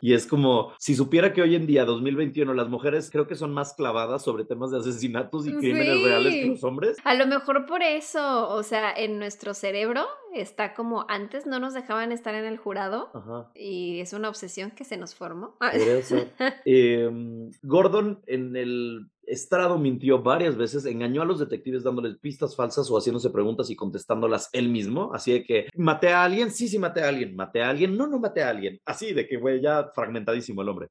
[0.02, 3.54] Y es como, si supiera que hoy en día, 2021, las mujeres creo que son
[3.54, 6.04] más clavadas sobre temas de asesinatos y crímenes Sí.
[6.06, 6.98] reales que los hombres.
[7.04, 11.74] A lo mejor por eso, o sea, en nuestro cerebro está como antes no nos
[11.74, 13.50] dejaban estar en el jurado Ajá.
[13.56, 15.56] y es una obsesión que se nos formó.
[16.04, 16.34] Ser.
[16.66, 22.90] Em, Gordon en el estrado mintió varias veces, engañó a los detectives dándoles pistas falsas
[22.90, 25.12] o haciéndose preguntas y contestándolas él mismo.
[25.14, 26.52] Así de que, ¿maté a alguien?
[26.52, 27.36] Sí, sí, maté a alguien.
[27.36, 27.98] ¿Maté a alguien?
[27.98, 28.80] No, no maté a alguien.
[28.86, 30.90] Así de que, güey, ya fragmentadísimo el hombre.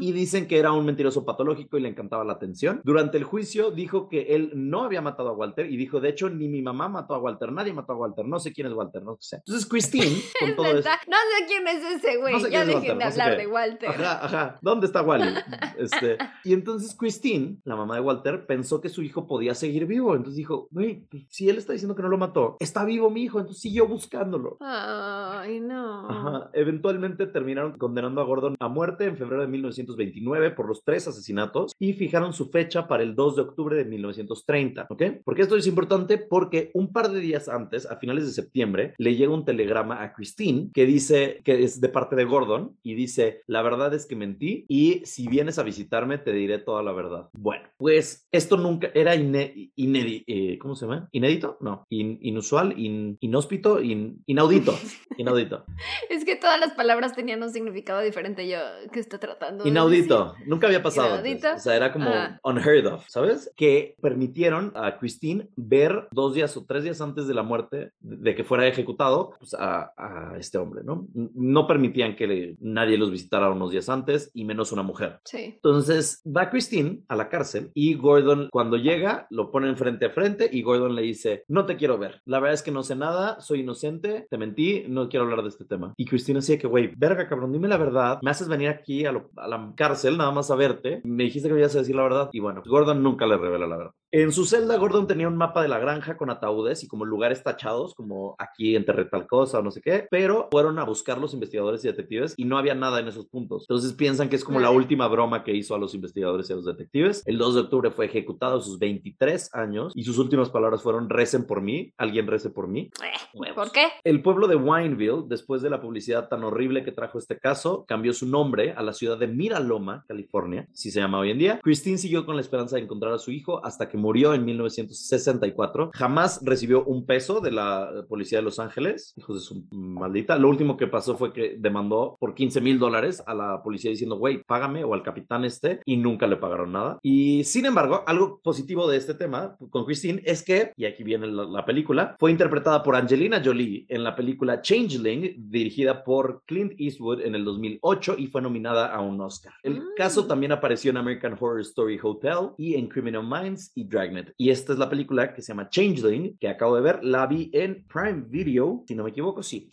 [0.00, 2.80] Y dicen que era un mentiroso patológico y le encantaba la atención.
[2.84, 6.30] Durante el juicio dijo que él no había matado a Walter y dijo, de hecho,
[6.30, 9.02] ni mi mamá mató a Walter, nadie mató a Walter, no sé quién es Walter,
[9.02, 9.36] no sé.
[9.36, 10.90] Entonces Christine, con todo esto...
[11.06, 12.34] No sé quién es ese güey.
[12.34, 13.88] No sé ya dejen Walter, de no sé hablar de Walter.
[13.90, 14.58] Ajá, ajá.
[14.60, 15.34] ¿Dónde está Wally?
[15.76, 20.14] Este, y entonces Christine, la mamá de Walter, pensó que su hijo podía seguir vivo.
[20.14, 23.22] Entonces dijo, güey, pues, si él está diciendo que no lo mató, está vivo mi
[23.22, 24.56] hijo, entonces siguió buscándolo.
[24.60, 26.08] Ay, no.
[26.08, 26.50] Ajá.
[26.52, 31.72] Eventualmente terminaron condenando a Gordon a muerte en febrero de 1929 por los tres asesinatos
[31.78, 35.02] y fijaron su fecha para el 2 de octubre de 1930, ¿ok?
[35.24, 39.16] Porque esto es importante porque un par de días antes, a finales de septiembre, le
[39.16, 43.42] llega un telegrama a Christine que dice que es de parte de Gordon y dice,
[43.46, 47.28] la verdad es que mentí y si vienes a visitarme te diré toda la verdad.
[47.32, 50.24] Bueno, pues esto nunca era iné- inédito,
[50.60, 51.08] ¿cómo se llama?
[51.12, 51.56] ¿Inédito?
[51.60, 54.72] No, In- inusual, in- inhóspito, in- inaudito,
[55.18, 55.64] inaudito.
[56.10, 58.48] Es que todas las palabras tenían un significado diferente.
[58.48, 58.58] Yo,
[58.92, 59.64] ¿qué está tratando?
[59.64, 61.14] de Inaudito, nunca había pasado.
[61.14, 61.26] antes.
[61.30, 61.54] Inaudito.
[61.56, 62.40] O sea, era como Ah.
[62.42, 63.52] unheard of, ¿sabes?
[63.56, 68.24] Que permitieron a Christine ver dos días o tres días antes de la muerte, de
[68.24, 71.06] de que fuera ejecutado, pues, a, a este hombre, ¿no?
[71.14, 75.20] No permitían que le- nadie los visitara unos días antes y menos una mujer.
[75.24, 75.52] Sí.
[75.56, 80.48] Entonces va Christine a la cárcel y Gordon cuando llega lo ponen frente a frente
[80.50, 83.40] y Gordon le dice, no te quiero ver, la verdad es que no sé nada,
[83.40, 85.94] soy inocente, te mentí, no quiero hablar de este tema.
[85.96, 89.10] Y Christine decía que, güey, verga cabrón, dime la verdad, me haces venir aquí a,
[89.36, 92.02] a la cárcel nada más a verte, me dijiste que me ibas a decir la
[92.02, 93.94] verdad y bueno, Gordon nunca le revela la verdad.
[94.16, 97.42] En su celda, Gordon tenía un mapa de la granja con ataúdes y como lugares
[97.42, 101.34] tachados, como aquí enterré tal cosa o no sé qué, pero fueron a buscar los
[101.34, 103.64] investigadores y detectives y no había nada en esos puntos.
[103.64, 106.56] Entonces piensan que es como la última broma que hizo a los investigadores y a
[106.56, 107.26] los detectives.
[107.26, 111.10] El 2 de octubre fue ejecutado a sus 23 años y sus últimas palabras fueron
[111.10, 112.92] recen por mí, alguien rece por mí.
[113.02, 113.52] Eh.
[113.52, 113.88] ¿Por qué?
[114.04, 118.12] El pueblo de Wineville, después de la publicidad tan horrible que trajo este caso, cambió
[118.12, 121.60] su nombre a la ciudad de Miraloma, California, si se llama hoy en día.
[121.64, 125.92] Christine siguió con la esperanza de encontrar a su hijo hasta que murió en 1964.
[125.94, 130.36] Jamás recibió un peso de la policía de Los Ángeles, hijos de su maldita.
[130.36, 134.18] Lo último que pasó fue que demandó por 15 mil dólares a la policía diciendo,
[134.18, 136.98] güey, págame o al capitán este, y nunca le pagaron nada.
[137.02, 141.26] Y sin embargo, algo positivo de este tema con Christine es que, y aquí viene
[141.26, 146.74] la, la película, fue interpretada por Angelina Jolie en la película Changeling, dirigida por Clint
[146.78, 149.54] Eastwood en el 2008 y fue nominada a un Oscar.
[149.62, 154.34] El caso también apareció en American Horror Story Hotel y en Criminal Minds y Dragnet.
[154.36, 157.50] Y esta es la película que se llama Changeling, que acabo de ver, la vi
[157.52, 159.68] en Prime Video, si no me equivoco, sí.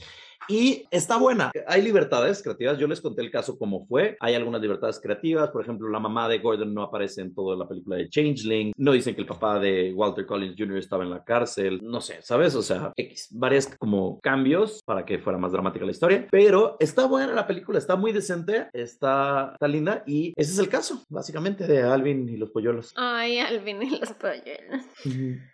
[0.48, 1.52] Y está buena.
[1.68, 2.78] Hay libertades creativas.
[2.78, 4.18] Yo les conté el caso como fue.
[4.20, 5.50] Hay algunas libertades creativas.
[5.50, 8.74] Por ejemplo, la mamá de Gordon no aparece en toda la película de Changeling.
[8.78, 10.78] No dicen que el papá de Walter Collins Jr.
[10.78, 11.80] estaba en la cárcel.
[11.84, 12.56] No sé, ¿sabes?
[12.56, 13.30] O sea, X.
[13.32, 16.28] Varias como cambios para que fuera más dramática la historia.
[16.32, 17.78] Pero está buena la película.
[17.78, 18.68] Está muy decente.
[18.74, 20.04] Está, está linda.
[20.06, 22.94] Y ese es el caso, básicamente, de Alvin y los polluelos.
[22.96, 24.86] Ay, Alvin y los polluelos.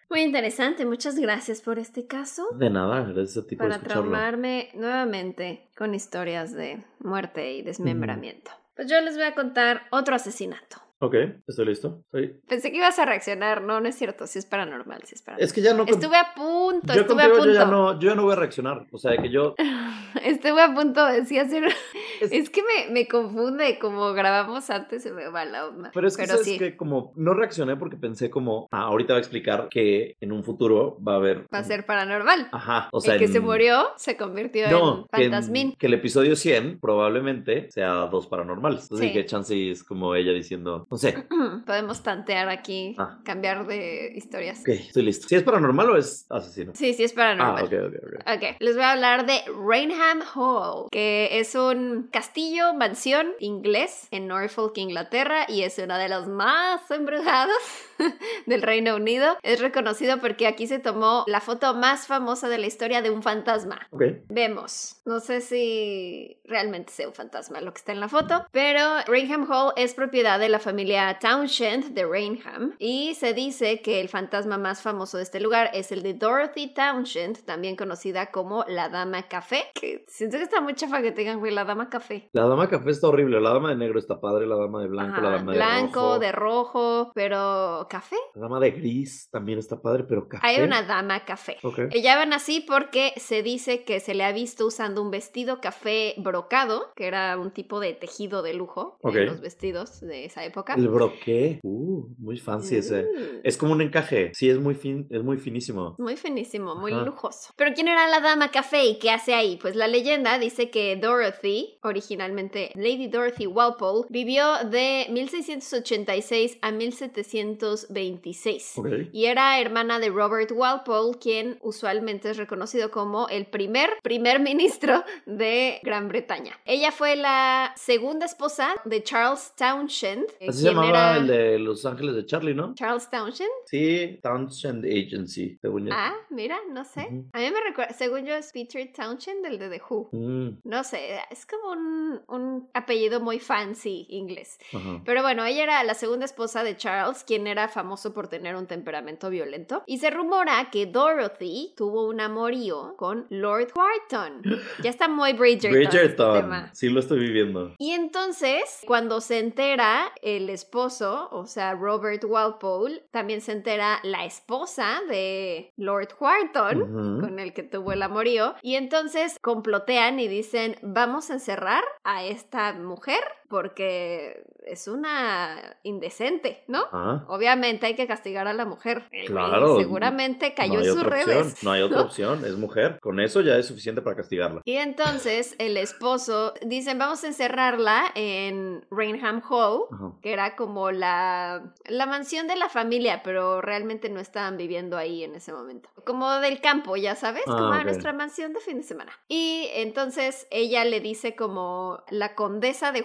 [0.10, 2.48] Muy interesante, muchas gracias por este caso.
[2.56, 4.04] De nada, gracias a ti por Para escucharlo.
[4.04, 8.52] traumarme nuevamente con historias de muerte y desmembramiento.
[8.76, 10.78] Pues yo les voy a contar otro asesinato.
[11.00, 11.14] Ok,
[11.48, 12.02] estoy listo.
[12.06, 13.62] Estoy- Pensé que ibas a reaccionar.
[13.62, 14.26] No, no es cierto.
[14.26, 15.46] Si es paranormal, si es paranormal.
[15.46, 15.84] Es que ya no...
[15.86, 17.46] Estuve a punto, yo estuve a punto.
[17.46, 18.88] yo ya, no, yo ya no voy a reaccionar.
[18.92, 19.54] O sea, que yo...
[20.24, 21.66] Estuve a punto de decir hacer.
[22.22, 25.92] Es- Es que me, me confunde como grabamos antes, se me va la onda.
[25.94, 28.68] Pero es que, ¿sabes sí, que Como no reaccioné porque pensé como...
[28.72, 31.42] Ah, ahorita va a explicar que en un futuro va a haber...
[31.54, 32.48] va a ser paranormal.
[32.52, 33.14] Ajá, o sea...
[33.14, 35.76] el que en- se murió se convirtió No, en que, en- fantasmín.
[35.78, 38.84] que el episodio 100 probablemente sea dos paranormales.
[38.84, 39.14] Entonces Sí.
[39.14, 40.87] dije, chance es como ella diciendo...
[40.90, 41.28] No sé.
[41.66, 43.20] Podemos tantear aquí, Ah.
[43.26, 44.62] cambiar de historias.
[44.62, 45.28] Ok, estoy listo.
[45.28, 46.72] ¿Si es paranormal o es asesino?
[46.76, 47.64] Sí, sí es Ah, paranormal.
[47.66, 48.36] ok, ok, ok.
[48.38, 54.28] Ok, les voy a hablar de Rainham Hall, que es un castillo, mansión inglés en
[54.28, 57.58] Norfolk, Inglaterra, y es uno de los más embrujados
[58.46, 59.38] del Reino Unido.
[59.44, 63.24] Es reconocido porque aquí se tomó la foto más famosa de la historia de un
[63.24, 63.88] fantasma.
[63.92, 64.04] Ok.
[64.30, 68.82] Vemos, no sé si realmente sea un fantasma lo que está en la foto, pero
[69.08, 70.77] Rainham Hall es propiedad de la familia
[71.20, 75.92] Townshend de Rainham y se dice que el fantasma más famoso de este lugar es
[75.92, 80.76] el de Dorothy Townshend, también conocida como la Dama Café, que siento que está muy
[80.76, 82.30] chafa que tengan güey, la Dama Café.
[82.34, 83.40] La dama café está horrible.
[83.42, 84.46] La dama de negro está padre.
[84.46, 86.20] La dama de blanco, la dama de blanco, rojo.
[86.20, 88.16] de rojo, pero café.
[88.36, 90.46] La dama de gris también está padre, pero café.
[90.46, 91.58] Hay una Dama Café.
[91.64, 91.80] Ok.
[91.92, 96.14] Le llaman así porque se dice que se le ha visto usando un vestido café
[96.18, 99.16] brocado, que era un tipo de tejido de lujo Ok.
[99.16, 100.67] en los vestidos de esa época.
[100.76, 101.60] El broqué.
[101.64, 103.04] Uh, muy fancy ese.
[103.04, 103.40] Mm.
[103.44, 104.32] Es como un encaje.
[104.34, 105.96] Sí, es muy fin, es muy finísimo.
[105.98, 107.04] Muy finísimo, muy Ajá.
[107.04, 107.54] lujoso.
[107.56, 109.58] Pero ¿quién era la dama café y qué hace ahí?
[109.62, 118.74] Pues la leyenda dice que Dorothy, originalmente Lady Dorothy Walpole, vivió de 1686 a 1726.
[118.78, 118.88] Ok.
[119.12, 125.04] Y era hermana de Robert Walpole, quien usualmente es reconocido como el primer primer ministro
[125.26, 126.60] de Gran Bretaña.
[126.66, 130.26] Ella fue la segunda esposa de Charles Townshend.
[130.58, 132.74] Así se llamaba era- el de Los Ángeles de Charlie, ¿no?
[132.76, 133.50] Charles Townshend.
[133.66, 135.94] Sí, Townshend Agency, según yo.
[135.96, 137.02] Ah, mira, no sé.
[137.34, 140.10] A mí me recuerda, según yo es Peter Townshend, el de The Who.
[140.12, 144.58] Mm, No sé, es como un, un apellido muy fancy inglés.
[145.06, 148.68] Pero bueno, ella era la segunda esposa de Charles, quien era famoso por tener un
[148.68, 149.84] temperamento violento.
[149.86, 154.42] Y se rumora que Dorothy tuvo un amorío con Lord Wharton.
[154.84, 155.82] Ya está muy Bridgerton.
[155.82, 156.70] este Bridgerton.
[156.74, 157.74] Sí, lo estoy viviendo.
[157.78, 164.26] Y entonces, cuando se entera el esposo, o sea, Robert Walpole, también se entera la
[164.26, 170.76] esposa de Lord Wharton, con el que tuvo el amorío, y entonces complotean y dicen,
[170.82, 173.20] vamos a encerrar a esta mujer
[173.50, 176.84] porque es una indecente, ¿no?
[176.92, 179.04] Ah, Obviamente hay que castigar a la mujer.
[179.26, 179.78] Claro.
[179.78, 181.38] seguramente cayó no en sus redes.
[181.38, 181.54] opción.
[181.64, 182.04] No hay otra ¿no?
[182.06, 182.46] opción.
[182.46, 183.00] Es mujer.
[183.02, 184.62] Con eso ya es suficiente para castigarla.
[184.66, 190.12] Y entonces el esposo dicen, vamos a encerrarla en Rainham Hall, Ajá.
[190.22, 195.24] que era como la, la mansión de la familia, pero realmente no estaban viviendo ahí
[195.24, 195.90] en ese momento.
[196.06, 197.84] Como del campo, ya sabes, Ah, como a ok.
[197.86, 199.12] nuestra mansión de fin de semana.
[199.30, 203.02] Y entonces ella le dice como la condesa de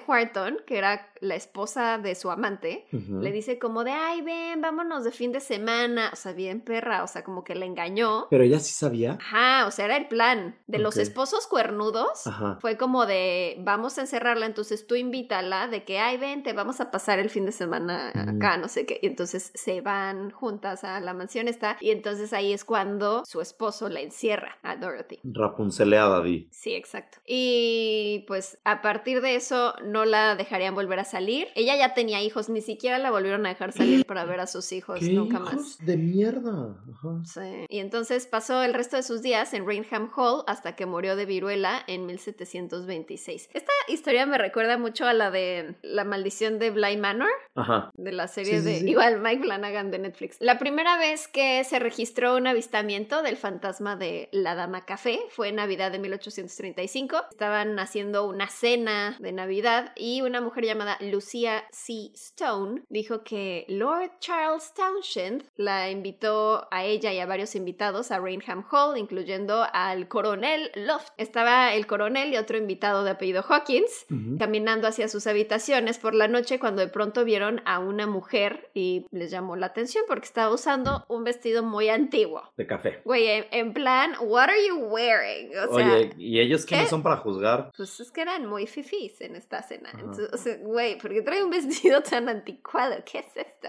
[0.66, 5.12] Que era la esposa de su amante, le dice como de, ay, ven, vámonos de
[5.12, 6.10] fin de semana.
[6.12, 8.26] O sea, bien perra, o sea, como que le engañó.
[8.28, 9.18] Pero ella sí sabía.
[9.20, 12.26] Ajá, o sea, era el plan de los esposos cuernudos.
[12.26, 12.58] Ajá.
[12.60, 16.90] Fue como de, vamos a encerrarla, entonces tú invítala, de que, ay, vente, vamos a
[16.90, 18.98] pasar el fin de semana acá, no sé qué.
[19.00, 23.40] Y entonces se van juntas a la mansión esta, y entonces ahí es cuando su
[23.40, 25.20] esposo la encierra a Dorothy.
[25.22, 26.48] Rapunzeleada, di.
[26.50, 27.18] Sí, exacto.
[27.26, 31.48] Y pues a partir de eso no la dejarían volver a salir.
[31.54, 34.72] Ella ya tenía hijos, ni siquiera la volvieron a dejar salir para ver a sus
[34.72, 35.78] hijos ¿Qué nunca hijos más.
[35.86, 36.74] de mierda?
[36.92, 37.22] Ajá.
[37.24, 37.66] Sí.
[37.68, 41.26] Y entonces pasó el resto de sus días en Rainham Hall hasta que murió de
[41.26, 43.50] viruela en 1726.
[43.52, 47.90] Esta historia me recuerda mucho a la de La maldición de Bly Manor, Ajá.
[47.94, 48.90] de la serie Sí, sí, de sí.
[48.90, 50.36] igual Mike Flanagan de Netflix.
[50.40, 55.48] La primera vez que se registró un avistamiento del fantasma de la Dama Café fue
[55.48, 57.16] en Navidad de 1835.
[57.30, 62.10] Estaban haciendo una cena de Navidad y una mujer llamada Lucia C.
[62.14, 68.18] Stone dijo que Lord Charles Townshend la invitó a ella y a varios invitados a
[68.18, 71.08] Rainham Hall, incluyendo al coronel Loft.
[71.16, 74.06] Estaba el coronel y otro invitado de apellido Hawkins
[74.38, 79.06] caminando hacia sus habitaciones por la noche cuando de pronto vieron a una mujer y
[79.10, 82.42] les llamó la atención porque estaba usando un vestido muy antiguo.
[82.56, 83.00] De café.
[83.04, 85.50] Güey, en, en plan, what are you wearing?
[85.58, 87.70] O sea, Oye, ¿y ellos quiénes son para juzgar?
[87.76, 89.90] pues es que eran muy fifís en esta cena.
[89.92, 90.56] Entonces, sea,
[90.92, 92.96] güey, ¿por qué trae un vestido tan anticuado?
[93.04, 93.68] ¿Qué es esto?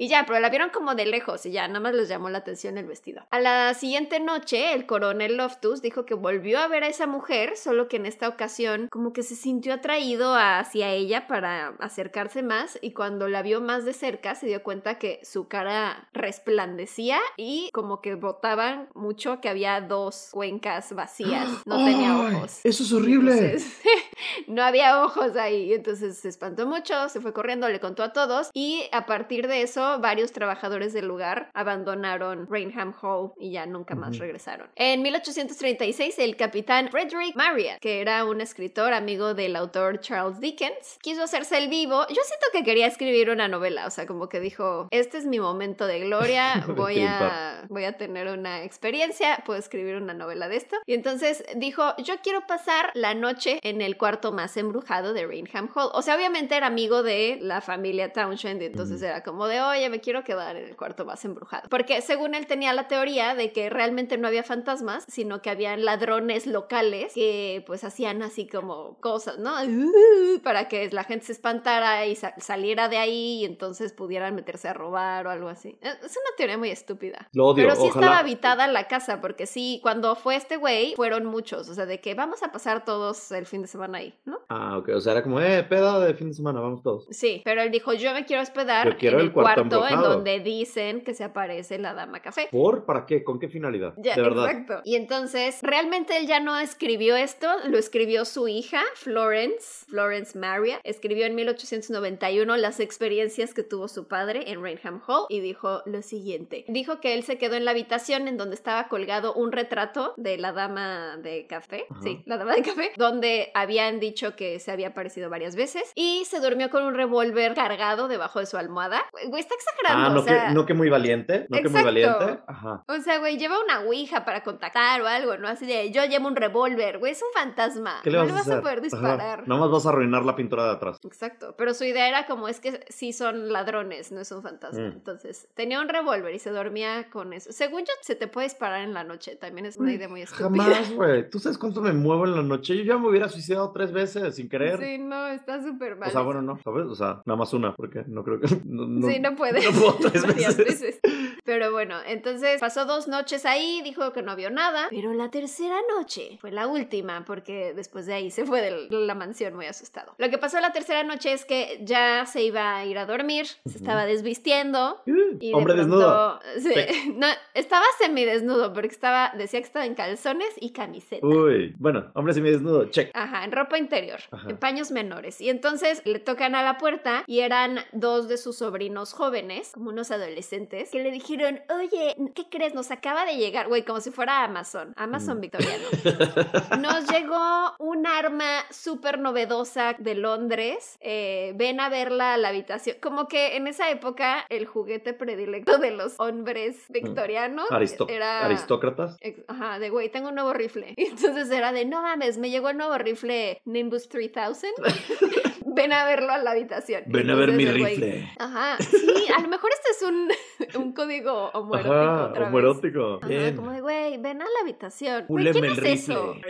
[0.00, 2.38] Y ya, pero la vieron como de lejos y ya, nada más les llamó la
[2.38, 3.26] atención el vestido.
[3.32, 7.56] A la siguiente noche, el coronel Loftus dijo que volvió a ver a esa mujer,
[7.56, 12.78] solo que en esta ocasión como que se sintió atraído hacia ella para acercarse más
[12.80, 17.68] y cuando la vio más de cerca se dio cuenta que su cara resplandecía y
[17.72, 22.60] como que botaban mucho que había dos cuencas vacías, no tenía ojos.
[22.62, 23.32] Eso es horrible.
[23.32, 23.80] Entonces,
[24.46, 25.72] no había ojos ahí.
[25.72, 28.50] Entonces se espantó mucho, se fue corriendo, le contó a todos.
[28.52, 33.94] Y a partir de eso, varios trabajadores del lugar abandonaron Rainham Hall y ya nunca
[33.94, 34.68] más regresaron.
[34.76, 40.98] En 1836, el capitán Frederick Marriott, que era un escritor amigo del autor Charles Dickens,
[41.02, 42.06] quiso hacerse el vivo.
[42.08, 45.40] Yo siento que quería escribir una novela, o sea, como que dijo: Este es mi
[45.40, 50.56] momento de gloria, voy a, voy a tener una experiencia, puedo escribir una novela de
[50.56, 50.76] esto.
[50.86, 55.68] Y entonces dijo: Yo quiero pasar la noche en el cuarto más embrujado de Rainham
[55.74, 55.90] Hall.
[55.92, 60.00] O sea, obviamente era amigo de la familia Townshend, entonces era como de, oye, me
[60.00, 61.68] quiero quedar en el cuarto más embrujado.
[61.68, 65.84] Porque según él tenía la teoría de que realmente no había fantasmas, sino que habían
[65.84, 69.54] ladrones locales que pues hacían así como cosas, ¿no?
[70.42, 74.68] Para que la gente se espantara y sa- saliera de ahí y entonces pudieran meterse
[74.68, 75.78] a robar o algo así.
[75.80, 77.28] Es es una teoría muy estúpida.
[77.32, 77.64] Lo odio.
[77.64, 78.06] Pero sí Ojalá.
[78.06, 81.68] estaba habitada la casa, porque sí, cuando fue este güey, fueron muchos.
[81.68, 84.38] O sea, de que vamos a pasar todos el fin de semana ahí, ¿no?
[84.48, 84.90] Ah, ok.
[84.94, 87.06] O sea, era como, eh, peda de fin de semana, vamos todos.
[87.10, 89.66] Sí, pero él dijo, yo me quiero hospedar Yo quiero en el el cuarto en
[89.66, 90.14] embrujado".
[90.14, 92.48] donde dicen que se aparece la dama café.
[92.50, 92.84] ¿Por?
[92.84, 93.22] ¿Para qué?
[93.24, 93.94] ¿Con qué finalidad?
[93.98, 94.50] Ya, de verdad.
[94.50, 94.80] exacto.
[94.84, 100.80] Y entonces, realmente él ya no escribió esto, lo escribió su hija, Florence, Florence Maria.
[100.84, 106.02] Escribió en 1891 las experiencias que tuvo su padre en Rainham Hall y dijo lo
[106.02, 106.64] siguiente.
[106.68, 110.38] Dijo que él se quedó en la habitación en donde estaba colgado un retrato de
[110.38, 111.86] la dama de café.
[111.90, 112.00] Ajá.
[112.02, 113.50] Sí, la dama de café, donde
[113.88, 118.08] habían dicho que se había aparecido varias veces y se durmió con un revólver cargado
[118.08, 119.02] debajo de su almohada.
[119.26, 120.06] Güey, está exagerando.
[120.06, 121.46] Ah, no, o sea, que, no que muy valiente.
[121.48, 121.84] No que muy Exacto.
[121.86, 122.40] valiente.
[122.46, 122.84] Ajá.
[122.86, 125.48] o sea, güey, lleva una ouija para contactar o algo, ¿no?
[125.48, 128.00] Así de, yo llevo un revólver, güey, es un fantasma.
[128.02, 128.82] ¿Qué le no vas, le vas a poder Ajá.
[128.82, 129.48] disparar.
[129.48, 130.98] Nada más vas a arruinar la pintura de atrás.
[131.04, 134.88] Exacto, pero su idea era como es que sí son ladrones, no es un fantasma.
[134.88, 134.92] Mm.
[134.92, 137.52] Entonces, tenía un revólver y se dormía con eso.
[137.52, 140.64] Según yo, se te puede disparar en la noche, también es una idea muy estúpida.
[140.64, 141.28] Jamás, güey.
[141.30, 142.76] ¿Tú sabes cuánto me muevo en la noche?
[142.76, 144.78] Yo ya me hubiera suicidado tres veces sin querer.
[144.78, 146.08] Sí, no, está súper mal.
[146.08, 146.86] o sea, bueno, no, ¿sabes?
[146.86, 148.48] O sea, nada más una, porque no creo que.
[148.68, 149.64] No, no- sí, no puede.
[149.64, 150.56] No puedo tres veces.
[150.56, 151.00] veces.
[151.44, 154.88] Pero bueno, entonces pasó dos noches ahí, dijo que no vio nada.
[154.90, 159.14] Pero la tercera noche fue la última, porque después de ahí se fue de la
[159.14, 160.14] mansión muy asustado.
[160.18, 163.46] Lo que pasó la tercera noche es que ya se iba a ir a dormir,
[163.46, 165.00] se estaba desvistiendo.
[165.06, 166.40] De Hombre desnudo.
[166.58, 171.26] sí, no, estaba semidesnudo, porque estaba, decía que estaba en calzones y camiseta.
[171.26, 171.74] Uy.
[171.78, 173.10] Bueno, hombre semidesnudo, check.
[173.14, 174.48] Ajá, en ropa interior, Ajá.
[174.50, 175.40] en paños menores.
[175.40, 179.90] Y entonces le tocan a la puerta y eran dos de sus sobrinos jóvenes, como
[179.90, 182.74] unos adolescentes, que le dijeron, oye, ¿qué crees?
[182.74, 185.40] Nos acaba de llegar, güey, como si fuera Amazon, Amazon Mm.
[185.40, 185.84] victoriano.
[186.80, 190.96] Nos llegó un arma súper novedosa de Londres.
[191.00, 192.96] eh, ven a verla a la habitación.
[193.00, 198.44] Como que en esa época el juguete predilecto de los hombres victorianos Aristo- era...
[198.44, 199.16] Aristócratas.
[199.48, 200.94] Ajá, de güey, tengo un nuevo rifle.
[200.96, 204.70] Y entonces era de, no mames, me llegó el nuevo rifle Nimbus 3000.
[205.78, 207.04] ven a verlo a la habitación.
[207.06, 208.30] Ven a ver mi rifle.
[208.38, 210.28] Ajá, sí, a lo mejor este es un,
[210.76, 212.48] un código homoerótico Ajá, otra vez.
[212.48, 213.18] homoerótico.
[213.22, 215.24] Ajá, como de, güey, ven a la habitación.
[215.28, 216.34] Güey, ¿quién es eso?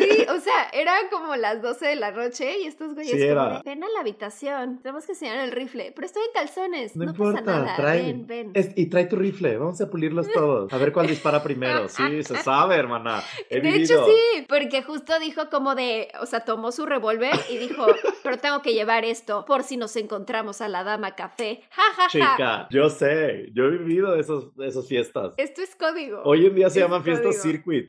[0.00, 3.32] Sí, o sea, era como las 12 de la noche y estos güeyes Sí, como
[3.32, 3.48] era.
[3.58, 7.04] de, ven a la habitación, tenemos que enseñar el rifle, pero estoy en calzones, No,
[7.04, 8.02] no, importa, pasa nada, trae.
[8.02, 8.50] ven, ven.
[8.54, 10.72] Es- y trae tu rifle, vamos a pulirlos todos.
[10.72, 11.88] A ver cuál dispara primero.
[11.88, 13.22] Sí, se sabe, hermana.
[13.50, 13.82] He de vivido.
[13.82, 17.86] hecho, sí, porque justo dijo como de, o sea, tomó su revólver y dijo,
[18.22, 21.62] pero tengo que llevar esto por si nos encontramos a la dama café.
[21.70, 22.08] Ja, ja, ja.
[22.08, 25.34] Chica, yo sé, yo he vivido esos, esas fiestas.
[25.36, 26.22] Esto es código.
[26.24, 27.86] Hoy en día se llaman fiestas circuit.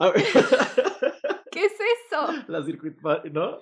[1.52, 2.11] ¿Qué es eso?
[2.48, 2.98] La circuit
[3.32, 3.60] ¿no?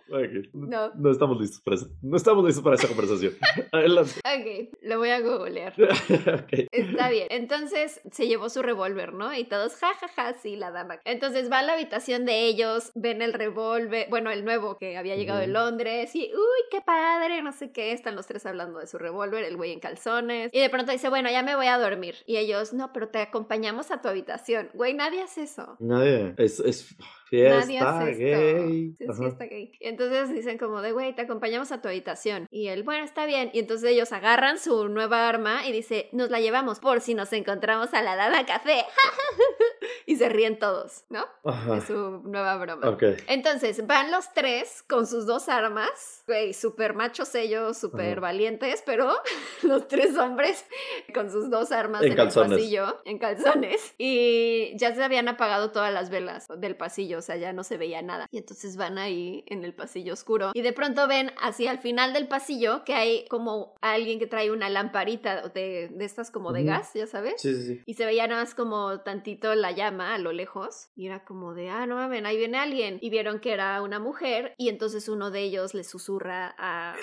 [0.54, 0.92] No.
[0.96, 1.90] No estamos listos para eso.
[2.02, 3.34] No estamos listos para esa conversación.
[3.72, 4.14] Adelante.
[4.20, 5.74] Ok, lo voy a googlear.
[6.72, 7.28] Está bien.
[7.30, 9.34] Entonces se llevó su revólver, ¿no?
[9.34, 11.00] Y todos, jajaja, sí, la dama.
[11.06, 15.16] Entonces va a la habitación de ellos, ven el revólver, bueno, el nuevo que había
[15.16, 15.50] llegado de.
[15.50, 17.92] Londres, y uy, qué padre, no sé qué.
[17.92, 20.52] Están los tres hablando de su revólver, el güey en calzones.
[20.54, 22.16] Y de pronto dice, bueno, ya me voy a dormir.
[22.26, 24.70] Y ellos, no, pero te acompañamos a tu habitación.
[24.74, 25.76] Güey, nadie hace eso.
[25.80, 26.34] Nadie.
[26.38, 26.96] Es, es
[27.30, 28.39] fiesta Nadie hace esto.
[28.40, 28.94] Gay.
[28.98, 29.20] Sí, es Ajá.
[29.20, 29.72] fiesta gay.
[29.80, 32.48] Y entonces dicen como de, güey, te acompañamos a tu habitación.
[32.52, 33.50] Y él, bueno, está bien.
[33.54, 37.32] Y entonces ellos agarran su nueva arma y dice, nos la llevamos por si nos
[37.34, 38.86] encontramos a la dama café.
[40.06, 41.26] y se ríen todos, ¿no?
[41.44, 41.82] Ajá.
[41.82, 42.98] Su nueva broma.
[43.28, 49.12] Entonces van los tres con sus dos armas, güey, súper machos ellos, súper valientes, pero
[49.64, 50.66] los tres hombres
[51.14, 52.52] con sus dos armas En en, calzones.
[52.52, 57.22] el pasillo, en calzones, y ya se habían apagado todas las velas del pasillo, o
[57.22, 58.28] sea, ya no se veía nada.
[58.32, 62.14] Y entonces van ahí en el pasillo oscuro y de pronto ven hacia el final
[62.14, 66.60] del pasillo que hay como alguien que trae una lamparita de, de estas como de
[66.62, 66.70] Ujú.
[66.70, 67.42] gas, ya sabes.
[67.42, 67.82] Sí, sí, sí.
[67.88, 70.90] Y se veía nada más como tantito la llama a lo lejos.
[70.96, 73.00] Y era como de, ah, no mames, ahí viene alguien.
[73.02, 74.54] Y vieron que era una mujer.
[74.58, 76.96] Y entonces uno de ellos le susurra a,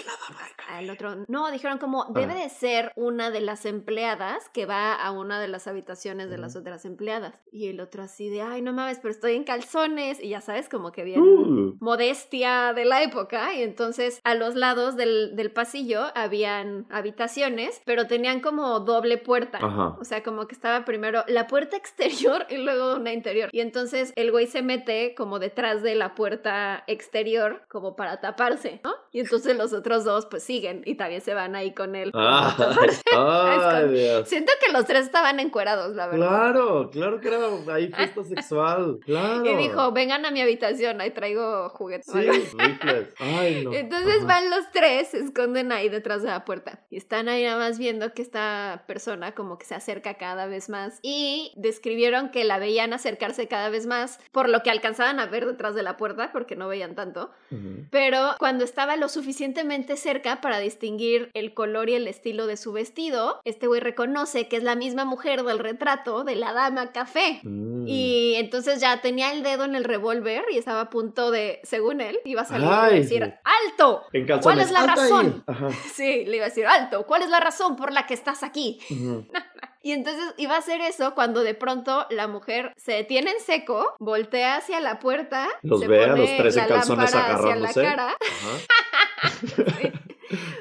[0.68, 1.24] al otro.
[1.29, 2.43] No, dijeron como, debe Ah.
[2.45, 6.53] de ser una de las empleadas que va a una de las habitaciones de las
[6.55, 6.61] Ujú.
[6.61, 7.35] otras empleadas.
[7.51, 10.20] Y el otro así de, ay, no mames, pero estoy en calzones.
[10.22, 14.97] Y ya sabes, como que Uh, modestia de la época y entonces a los lados
[14.97, 19.59] del, del pasillo habían habitaciones, pero tenían como doble puerta.
[19.61, 19.97] Ajá.
[20.01, 23.49] O sea, como que estaba primero la puerta exterior y luego una interior.
[23.53, 28.81] Y entonces el güey se mete como detrás de la puerta exterior como para taparse,
[28.85, 28.95] ¿no?
[29.12, 32.12] Y entonces los otros dos pues siguen y también se van ahí con él.
[32.12, 33.03] como a Ay, taparse.
[33.14, 34.29] ay, con- Dios.
[34.29, 36.27] Siento que los tres estaban encuerados, la verdad.
[36.29, 37.39] Claro, claro que era
[37.75, 38.99] ahí fiesta sexual.
[39.05, 39.45] Claro.
[39.47, 42.07] Y dijo, vengan a mi habitación, ahí traigo juguetes.
[42.07, 42.21] Sí,
[42.59, 43.15] rifles.
[43.19, 43.73] Ay, no.
[43.73, 44.27] Entonces Ajá.
[44.27, 46.81] van los tres, se esconden ahí detrás de la puerta.
[46.91, 50.69] Y están ahí nada más viendo que esta persona como que se acerca cada vez
[50.69, 50.99] más.
[51.03, 55.47] Y describieron que la veían acercarse cada vez más, por lo que alcanzaban a ver
[55.47, 57.31] detrás de la puerta, porque no veían tanto.
[57.51, 57.87] Ujú.
[57.91, 62.73] Pero cuando estaba lo suficientemente cerca para distinguir el color y el estilo de su
[62.73, 67.41] vestido, este güey reconoce que es la misma mujer del retrato de la dama café.
[67.43, 67.87] Mm.
[67.87, 72.01] Y entonces ya tenía el dedo en el revólver y estaba a punto de, según
[72.01, 73.51] él, iba a salir y decir, sí.
[73.69, 74.05] ¡alto!
[74.15, 74.27] En.
[74.41, 75.45] ¿Cuál es la razón?
[75.93, 78.79] Sí, le iba a decir, alto, ¿cuál es la razón por la que estás aquí?
[78.91, 79.27] Ujú.
[79.83, 83.95] Y entonces iba a hacer eso cuando de pronto la mujer se detiene en seco,
[84.01, 87.35] voltea hacia la puerta, Los se ve a pone los tres en la calzones lámpara
[87.37, 87.83] hacia la agarrándose.
[87.83, 89.93] cara, Ajá.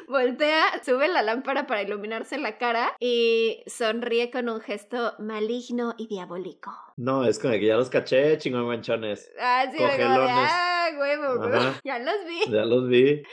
[0.07, 6.07] voltea, sube la lámpara para iluminarse la cara y sonríe con un gesto maligno y
[6.07, 6.72] diabólico.
[6.97, 9.32] No, es como que ya los caché, chingón manchones.
[9.39, 10.49] Ah, sí, de como de, Cogelones.
[10.51, 11.80] ah, huevo, huevo, Ajá.
[11.84, 12.51] ya los vi.
[12.51, 13.24] Ya los vi.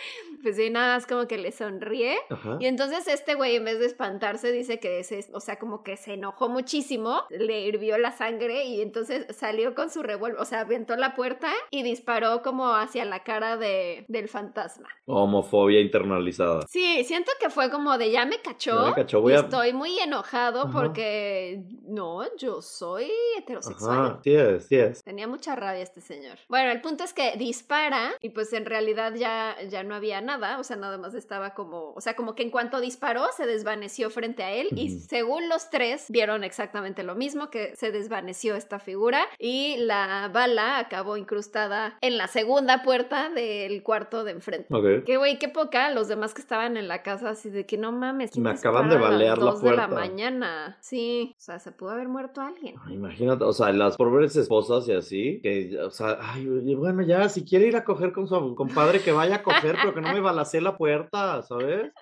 [0.43, 2.17] Pues sí, nada más como que le sonríe.
[2.31, 2.57] Ajá.
[2.61, 5.97] Y entonces este güey en vez de espantarse dice que se, o sea, como que
[5.97, 10.61] se enojó muchísimo, le hirvió la sangre y entonces salió con su revólver, o sea,
[10.61, 14.89] aventó la puerta y disparó como hacia la cara de, del fantasma.
[15.07, 16.67] Homofobia internalizada.
[16.69, 19.73] Sí, siento que fue como de ya me cachó, Ya me cachó, voy a- estoy
[19.73, 20.73] muy enojado Ajá.
[20.73, 23.99] porque no, yo soy heterosexual.
[23.99, 24.21] Ajá.
[24.25, 25.03] Sí es, sí es.
[25.05, 26.39] Tenía mucha rabia este señor.
[26.49, 30.32] Bueno, el punto es que dispara y pues en realidad ya, ya no había nada,
[30.59, 34.11] o sea, nada más estaba como, o sea, como que en cuanto disparó se desvaneció
[34.11, 38.79] frente a él y según los tres vieron exactamente lo mismo, que se desvaneció esta
[38.79, 44.67] figura y la bala acabó incrustada en la segunda puerta del cuarto de enfrente.
[44.75, 45.05] Ok.
[45.05, 47.93] Que güey, qué poca, los demás que estaban en la casa así de que no
[47.93, 49.95] mames, ¿quién Me acaban de dispara a las balear la dos de la puerta.
[49.95, 50.77] mañana.
[50.81, 52.77] Sí, o sea, se pudo haber muerto alguien.
[52.87, 57.29] Ay, Imagínate, o sea, las pobres esposas y así, que, o sea, ay, bueno, ya,
[57.29, 60.13] si quiere ir a coger con su compadre, que vaya a coger, pero que no
[60.13, 61.93] me balacee la puerta, ¿sabes?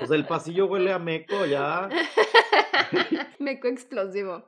[0.00, 1.88] O sea, el pasillo huele a meco ya.
[3.38, 4.44] meco explosivo.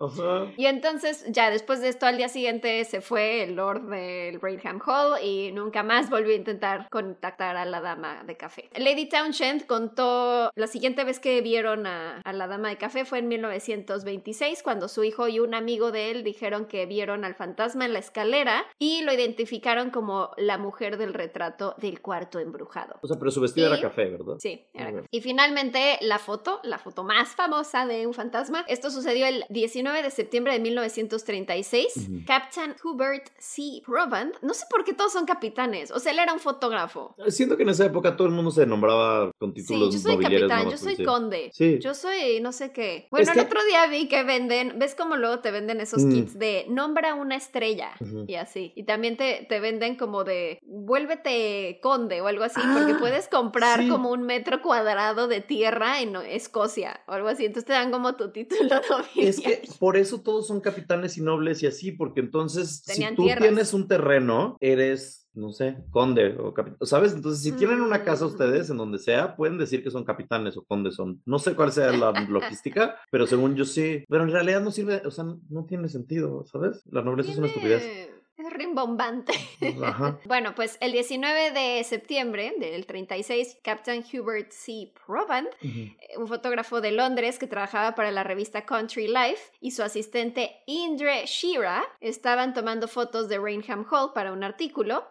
[0.56, 4.80] Y entonces, ya después de esto, al día siguiente se fue el Lord del Rainham
[4.84, 8.68] Hall y nunca más volvió a intentar contactar a la dama de café.
[8.76, 13.18] Lady Townshend contó la siguiente vez que vieron a, a la dama de café fue
[13.18, 17.84] en 1926, cuando su hijo y un amigo de él dijeron que vieron al fantasma
[17.84, 22.98] en la escalera y lo identificaron como la mujer del retrato del cuarto embrujado.
[23.08, 24.34] O sea, pero su vestido era café, ¿verdad?
[24.38, 25.06] Sí, era café.
[25.10, 30.02] Y finalmente la foto, la foto más famosa de un fantasma, esto sucedió el 19
[30.02, 32.10] de septiembre de 1936.
[32.26, 33.80] Captain Hubert C.
[33.86, 37.14] Provand, no sé por qué todos son capitanes, o sea, él era un fotógrafo.
[37.28, 40.22] Siento que en esa época todo el mundo se nombraba con títulos Sí, yo soy
[40.22, 41.50] capitán, yo soy conde.
[41.54, 41.78] Sí.
[41.80, 43.08] Yo soy no sé qué.
[43.10, 46.12] Bueno, el otro día vi que venden, ¿ves cómo luego te venden esos mm.
[46.12, 47.92] kits de nombra una estrella
[48.26, 48.72] y así?
[48.76, 53.28] Y también te, te, venden como de vuélvete conde o algo así, porque ah, puedes
[53.28, 57.44] comprar como un metro cuadrado de tierra en Escocia o algo así.
[57.44, 58.80] Entonces te dan como tu título
[59.16, 63.26] Es que por eso todos son capitanes y nobles y así, porque entonces si tú
[63.26, 67.12] tienes un terreno, eres no sé, conde o capitán, ¿sabes?
[67.12, 68.28] Entonces, si tienen una casa mm.
[68.28, 71.22] ustedes en donde sea, pueden decir que son capitanes o condes son.
[71.24, 74.04] No sé cuál sea la logística, pero según yo sí.
[74.08, 76.82] Pero en realidad no sirve, o sea, no tiene sentido, ¿sabes?
[76.90, 78.10] La nobleza es una estupidez
[78.50, 79.32] rimbombante.
[80.24, 84.92] bueno, pues el 19 de septiembre del 36, Captain Hubert C.
[85.06, 89.82] Provand, eh, un fotógrafo de Londres que trabajaba para la revista Country Life, y su
[89.82, 95.06] asistente Indre Shira estaban tomando fotos de Rainham Hall para un artículo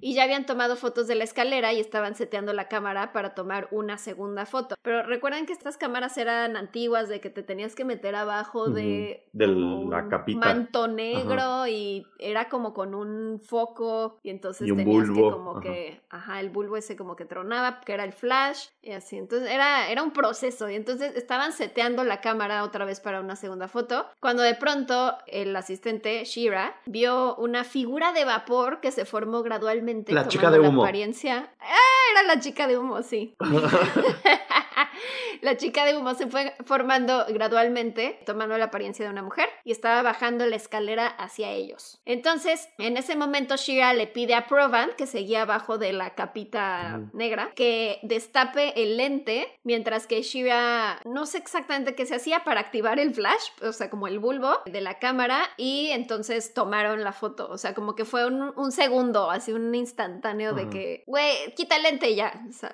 [0.00, 3.68] y ya habían tomado fotos de la escalera y estaban seteando la cámara para tomar
[3.70, 4.74] una segunda foto.
[4.82, 9.28] Pero recuerden que estas cámaras eran antiguas de que te tenías que meter abajo de,
[9.32, 10.38] de la capita.
[10.38, 16.40] manto negro y era como con un foco y entonces tenías que como que, ajá,
[16.40, 19.18] el bulbo ese como que tronaba, que era el flash y así.
[19.18, 23.36] Entonces era, era un proceso y entonces estaban seteando la cámara otra vez para una
[23.36, 29.04] segunda foto cuando de pronto el asistente Shira vio una figura de vapor que se
[29.04, 30.12] formó gradualmente.
[30.12, 30.82] La chica de humo.
[30.82, 31.52] La apariencia.
[31.60, 31.76] ¡Ah!
[32.12, 33.34] Era la chica de humo, sí.
[35.40, 39.72] la chica de humo se fue formando gradualmente, tomando la apariencia de una mujer, y
[39.72, 42.00] estaba bajando la escalera hacia ellos.
[42.04, 47.00] Entonces, en ese momento, Shira le pide a Provant, que seguía abajo de la capita
[47.12, 52.60] negra, que destape el lente, mientras que Shira no sé exactamente qué se hacía para
[52.60, 57.12] activar el flash, o sea, como el bulbo de la cámara, y entonces tomaron la
[57.12, 57.48] foto.
[57.50, 61.82] O sea, como que fue un, segundo, así un instantáneo de que, güey, quita el
[61.82, 62.32] lente y ya.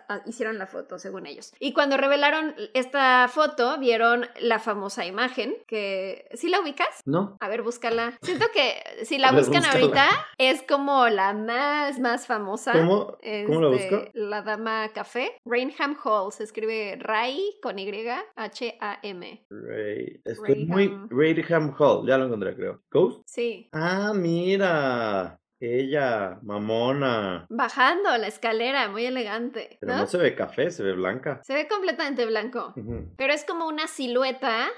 [0.08, 1.52] Ah, hicieron la foto, según ellos.
[1.58, 6.28] Y cuando revelaron esta foto, vieron la famosa imagen que...
[6.34, 7.02] ¿Sí la ubicas?
[7.06, 7.36] No.
[7.40, 8.18] A ver, búscala.
[8.22, 10.08] Siento que si la buscan ahorita
[10.38, 12.72] es como la más, más famosa.
[12.72, 13.16] ¿Cómo,
[13.46, 14.10] ¿Cómo la este, busco?
[14.14, 15.40] La Dama Café.
[15.44, 16.32] Rainham Hall.
[16.32, 17.88] Se escribe Ray con Y,
[18.36, 19.46] H-A-M.
[19.50, 20.20] Ray.
[20.24, 20.92] Estoy muy...
[21.10, 22.06] Rainham Hall.
[22.06, 22.82] Ya lo encontré, creo.
[22.90, 23.22] ¿Ghost?
[23.26, 23.68] Sí.
[23.72, 25.38] Ah, mira.
[25.60, 27.46] Ella, mamona.
[27.48, 29.78] Bajando la escalera, muy elegante.
[29.80, 31.40] Pero no, se ve café, se ve blanca.
[31.42, 32.74] Se ve completamente blanco.
[33.16, 34.68] Pero es como una silueta,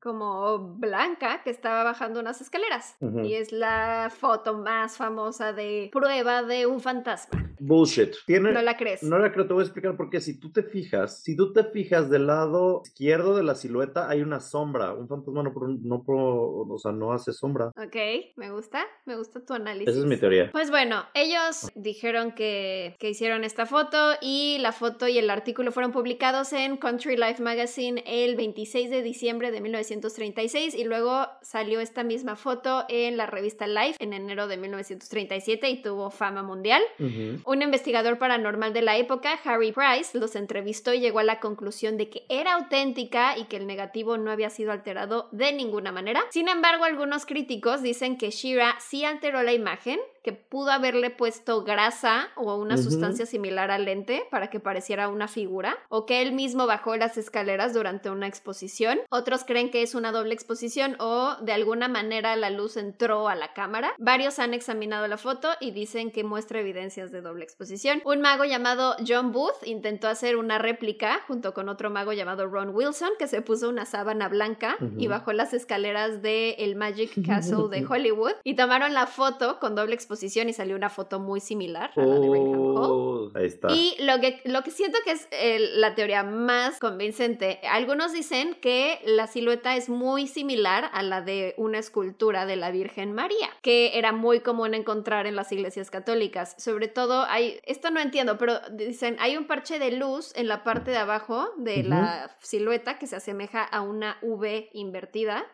[0.00, 2.96] como blanca, que estaba bajando unas escaleras.
[3.22, 7.44] Y es la foto más famosa de prueba de un fantasma.
[7.60, 8.14] Bullshit.
[8.28, 9.02] no la crees.
[9.02, 10.20] No la creo, te voy a explicar por qué.
[10.20, 14.22] Si tú te fijas, si tú te fijas del lado izquierdo de la silueta, hay
[14.22, 14.94] una sombra.
[14.94, 17.66] Un fantasma no, no, o sea, no hace sombra.
[17.76, 17.96] Ok,
[18.36, 20.50] me gusta, me gusta tu análisis mi teoría.
[20.50, 25.72] Pues bueno, ellos dijeron que, que hicieron esta foto y la foto y el artículo
[25.72, 31.80] fueron publicados en Country Life Magazine el 26 de diciembre de 1936 y luego salió
[31.80, 36.82] esta misma foto en la revista Life en enero de 1937 y tuvo fama mundial.
[37.44, 41.96] Un investigador paranormal de la época, Harry Price, los entrevistó y llegó a la conclusión
[41.96, 46.22] de que era auténtica y que el negativo no había sido alterado de ninguna manera.
[46.30, 51.10] Sin embargo, algunos críticos dicen que Shira sí alteró la imagen line que pudo haberle
[51.10, 56.22] puesto grasa o una sustancia similar al lente para que pareciera una figura, o que
[56.22, 59.00] él mismo bajó las escaleras durante una exposición.
[59.10, 63.34] Otros creen que es una doble exposición o de alguna manera la luz entró a
[63.34, 63.94] la cámara.
[63.98, 68.02] Varios han examinado la foto y dicen que muestra evidencias de doble exposición.
[68.04, 72.74] Un mago llamado John Booth intentó hacer una réplica junto con otro mago llamado Ron
[72.74, 77.68] Wilson que se puso una sábana blanca y bajó las escaleras del el Magic Castle
[77.70, 81.38] de Hollywood y tomaron la foto con doble exposición exposición y salió una foto muy
[81.40, 82.76] similar a la de Hall.
[82.78, 83.68] Oh, ahí está.
[83.70, 88.54] Y lo que, lo que siento que es el- la teoría más convincente, algunos dicen
[88.62, 93.50] que la silueta es muy similar a la de una escultura de la Virgen María,
[93.60, 96.54] que era muy común encontrar en las iglesias católicas.
[96.56, 100.64] Sobre todo hay, esto no entiendo, pero dicen, hay un parche de luz en la
[100.64, 105.44] parte de abajo de la silueta que se asemeja a una V invertida.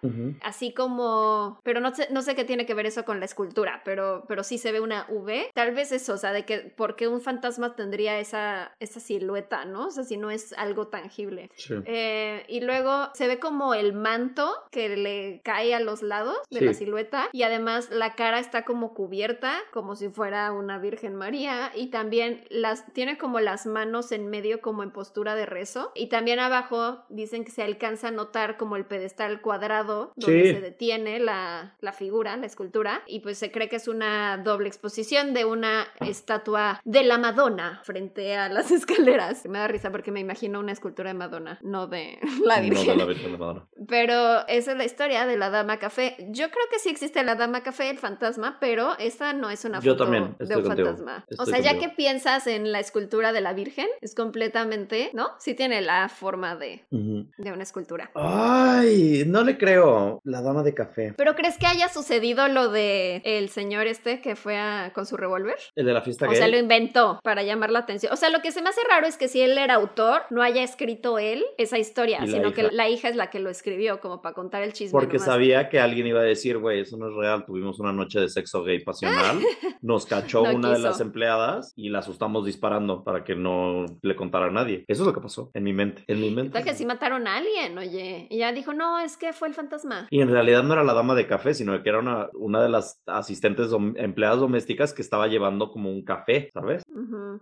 [0.43, 3.83] Así como, pero no sé, no sé qué tiene que ver eso con la escultura,
[3.85, 5.51] pero, pero sí se ve una V.
[5.55, 9.65] Tal vez eso, o sea, de que, ¿por qué un fantasma tendría esa, esa silueta,
[9.65, 9.89] no?
[9.89, 11.51] O sea, si no es algo tangible.
[11.57, 11.75] Sí.
[11.87, 16.61] Eh, y luego se ve como el manto que le cae a los lados de
[16.61, 16.65] Sí.
[16.65, 21.73] la silueta y además la cara está como cubierta como si fuera una Virgen María
[21.75, 26.09] y también las tiene como las manos en medio como en postura de rezo y
[26.09, 30.55] también abajo dicen que se alcanza a notar como el pedestal cuadrado donde Sí.
[30.55, 34.69] se detiene la, la figura, la escultura y pues se cree que es una doble
[34.69, 39.45] exposición de una estatua de la Madonna frente a las escaleras.
[39.47, 42.87] Me da risa porque me imagino una escultura de Madonna, no de la No, Virgen.
[42.87, 43.67] de la Virgen de Madonna.
[43.89, 46.17] Pero esa es la historia de la Dama Café.
[46.31, 49.81] Yo creo que sí existe la Dama Café, el fantasma, pero esta no es una
[49.81, 51.25] Yo foto también, de un contigo, fantasma.
[51.39, 55.31] o sea, ya que piensas en la escultura de la Virgen, es completamente, ¿no?
[55.39, 58.11] Sí tiene la forma de, de una escultura.
[58.15, 60.21] Ay, no le creo.
[60.25, 61.15] La dama de café.
[61.17, 65.17] ¿Pero crees que haya sucedido lo de el señor este que fue a- con su
[65.17, 65.55] revólver?
[65.77, 66.39] El de la fiesta O gay.
[66.39, 68.13] sea, lo inventó para llamar la atención.
[68.13, 70.43] O sea, lo que se me hace raro es que si él era autor, no
[70.43, 73.51] haya escrito él esa historia, Y la sino que la hija es la que lo
[73.51, 74.93] escribió, como para contar el chisme.
[74.93, 75.27] Porque nomás.
[75.27, 77.45] sabía que alguien iba a decir, güey, eso no es real.
[77.45, 79.39] Tuvimos una noche de sexo gay pasional.
[79.83, 84.17] Nos cachó No una de las empleadas y la asustamos disparando para que no le
[84.17, 84.85] contara a nadie.
[84.89, 86.03] Eso es lo que pasó en mi mente.
[86.07, 86.53] En mi mente.
[86.55, 88.27] Tal que sí mataron a alguien, oye.
[88.31, 90.07] Y ya dijo, no, es que fue el fantasma.
[90.11, 92.69] Y en realidad no era la dama de café, sino que era una, una de
[92.71, 96.85] las asistentes dom- empleadas domésticas que estaba llevando como un café, ¿sabes?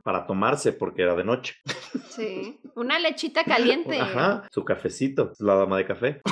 [0.02, 1.56] Para tomarse porque era de noche.
[2.08, 2.58] Sí.
[2.74, 4.00] Una lechita caliente.
[4.00, 6.22] Ajá, su cafecito, la dama de café.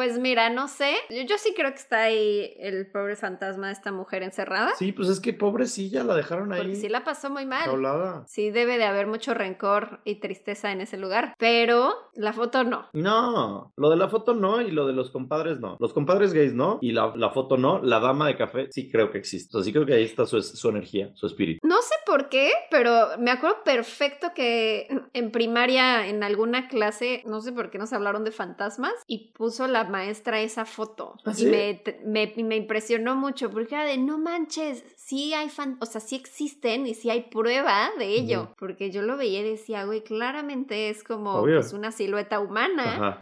[0.00, 0.94] Pues mira, no sé.
[1.10, 4.72] Yo, yo sí creo que está ahí el pobre fantasma de esta mujer encerrada.
[4.78, 6.60] Sí, pues es que pobrecilla, la dejaron ahí.
[6.62, 7.64] Porque sí la pasó muy mal.
[7.66, 8.24] jaulada.
[8.26, 11.34] Sí debe de haber mucho rencor y tristeza en ese lugar.
[11.36, 12.88] Pero la foto no.
[12.94, 15.76] No, lo de la foto no y lo de los compadres no.
[15.78, 17.82] Los compadres gays no y la, la foto no.
[17.82, 19.54] La dama de café sí creo que existe.
[19.54, 21.60] O sea, sí creo que ahí está su, su energía, su espíritu.
[21.62, 27.42] No sé por qué, pero me acuerdo perfecto que en primaria, en alguna clase, no
[27.42, 31.16] sé por qué nos hablaron de fantasmas y puso la maestra esa foto.
[31.24, 35.76] ¿Ah, y me, me, me impresionó mucho porque era de no manches, sí hay fan,
[35.80, 38.54] o sea, sí existen y sí hay prueba de ello.
[38.58, 42.94] Porque yo lo veía y decía, güey, claramente es como pues, una silueta humana.
[42.94, 43.20] Ajá.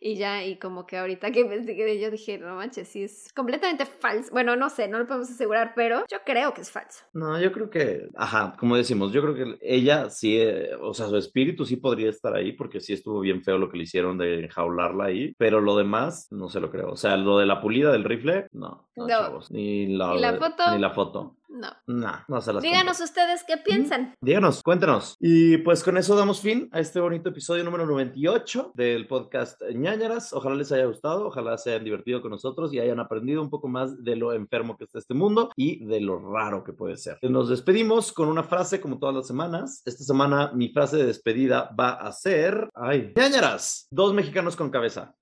[0.00, 3.86] Y ya, y como que ahorita que investigué, yo dije, no manches, sí es completamente
[3.86, 4.30] falso.
[4.32, 7.04] Bueno, no sé, no lo podemos asegurar, pero yo creo que es falso.
[7.12, 11.06] No, yo creo que, ajá, como decimos, yo creo que ella sí, eh, o sea,
[11.06, 14.18] su espíritu sí podría estar ahí porque sí estuvo bien feo lo que le hicieron
[14.18, 16.90] de enjaularla ahí, pero lo demás no se lo creo.
[16.90, 19.08] O sea, lo de la pulida del rifle, no, no, No.
[19.08, 20.70] chavos, ni la, ¿Y la foto?
[20.72, 21.34] ni la foto.
[21.50, 21.68] No.
[21.86, 24.14] No, no se las Díganos ustedes qué piensan.
[24.20, 25.16] Díganos, cuéntanos.
[25.18, 30.34] Y pues con eso damos fin a este bonito episodio número 98 del podcast ñañaras.
[30.34, 33.66] Ojalá les haya gustado, ojalá se hayan divertido con nosotros y hayan aprendido un poco
[33.66, 37.18] más de lo enfermo que está este mundo y de lo raro que puede ser.
[37.22, 39.82] Nos despedimos con una frase como todas las semanas.
[39.86, 45.14] Esta semana mi frase de despedida va a ser, ay, ñañaras, dos mexicanos con cabeza.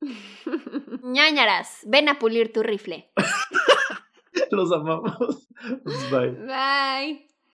[1.02, 3.10] Ñañaras, ven a pulir tu rifle.
[4.50, 5.48] Los amamos.
[6.10, 6.30] Bye.
[6.46, 7.26] Bye.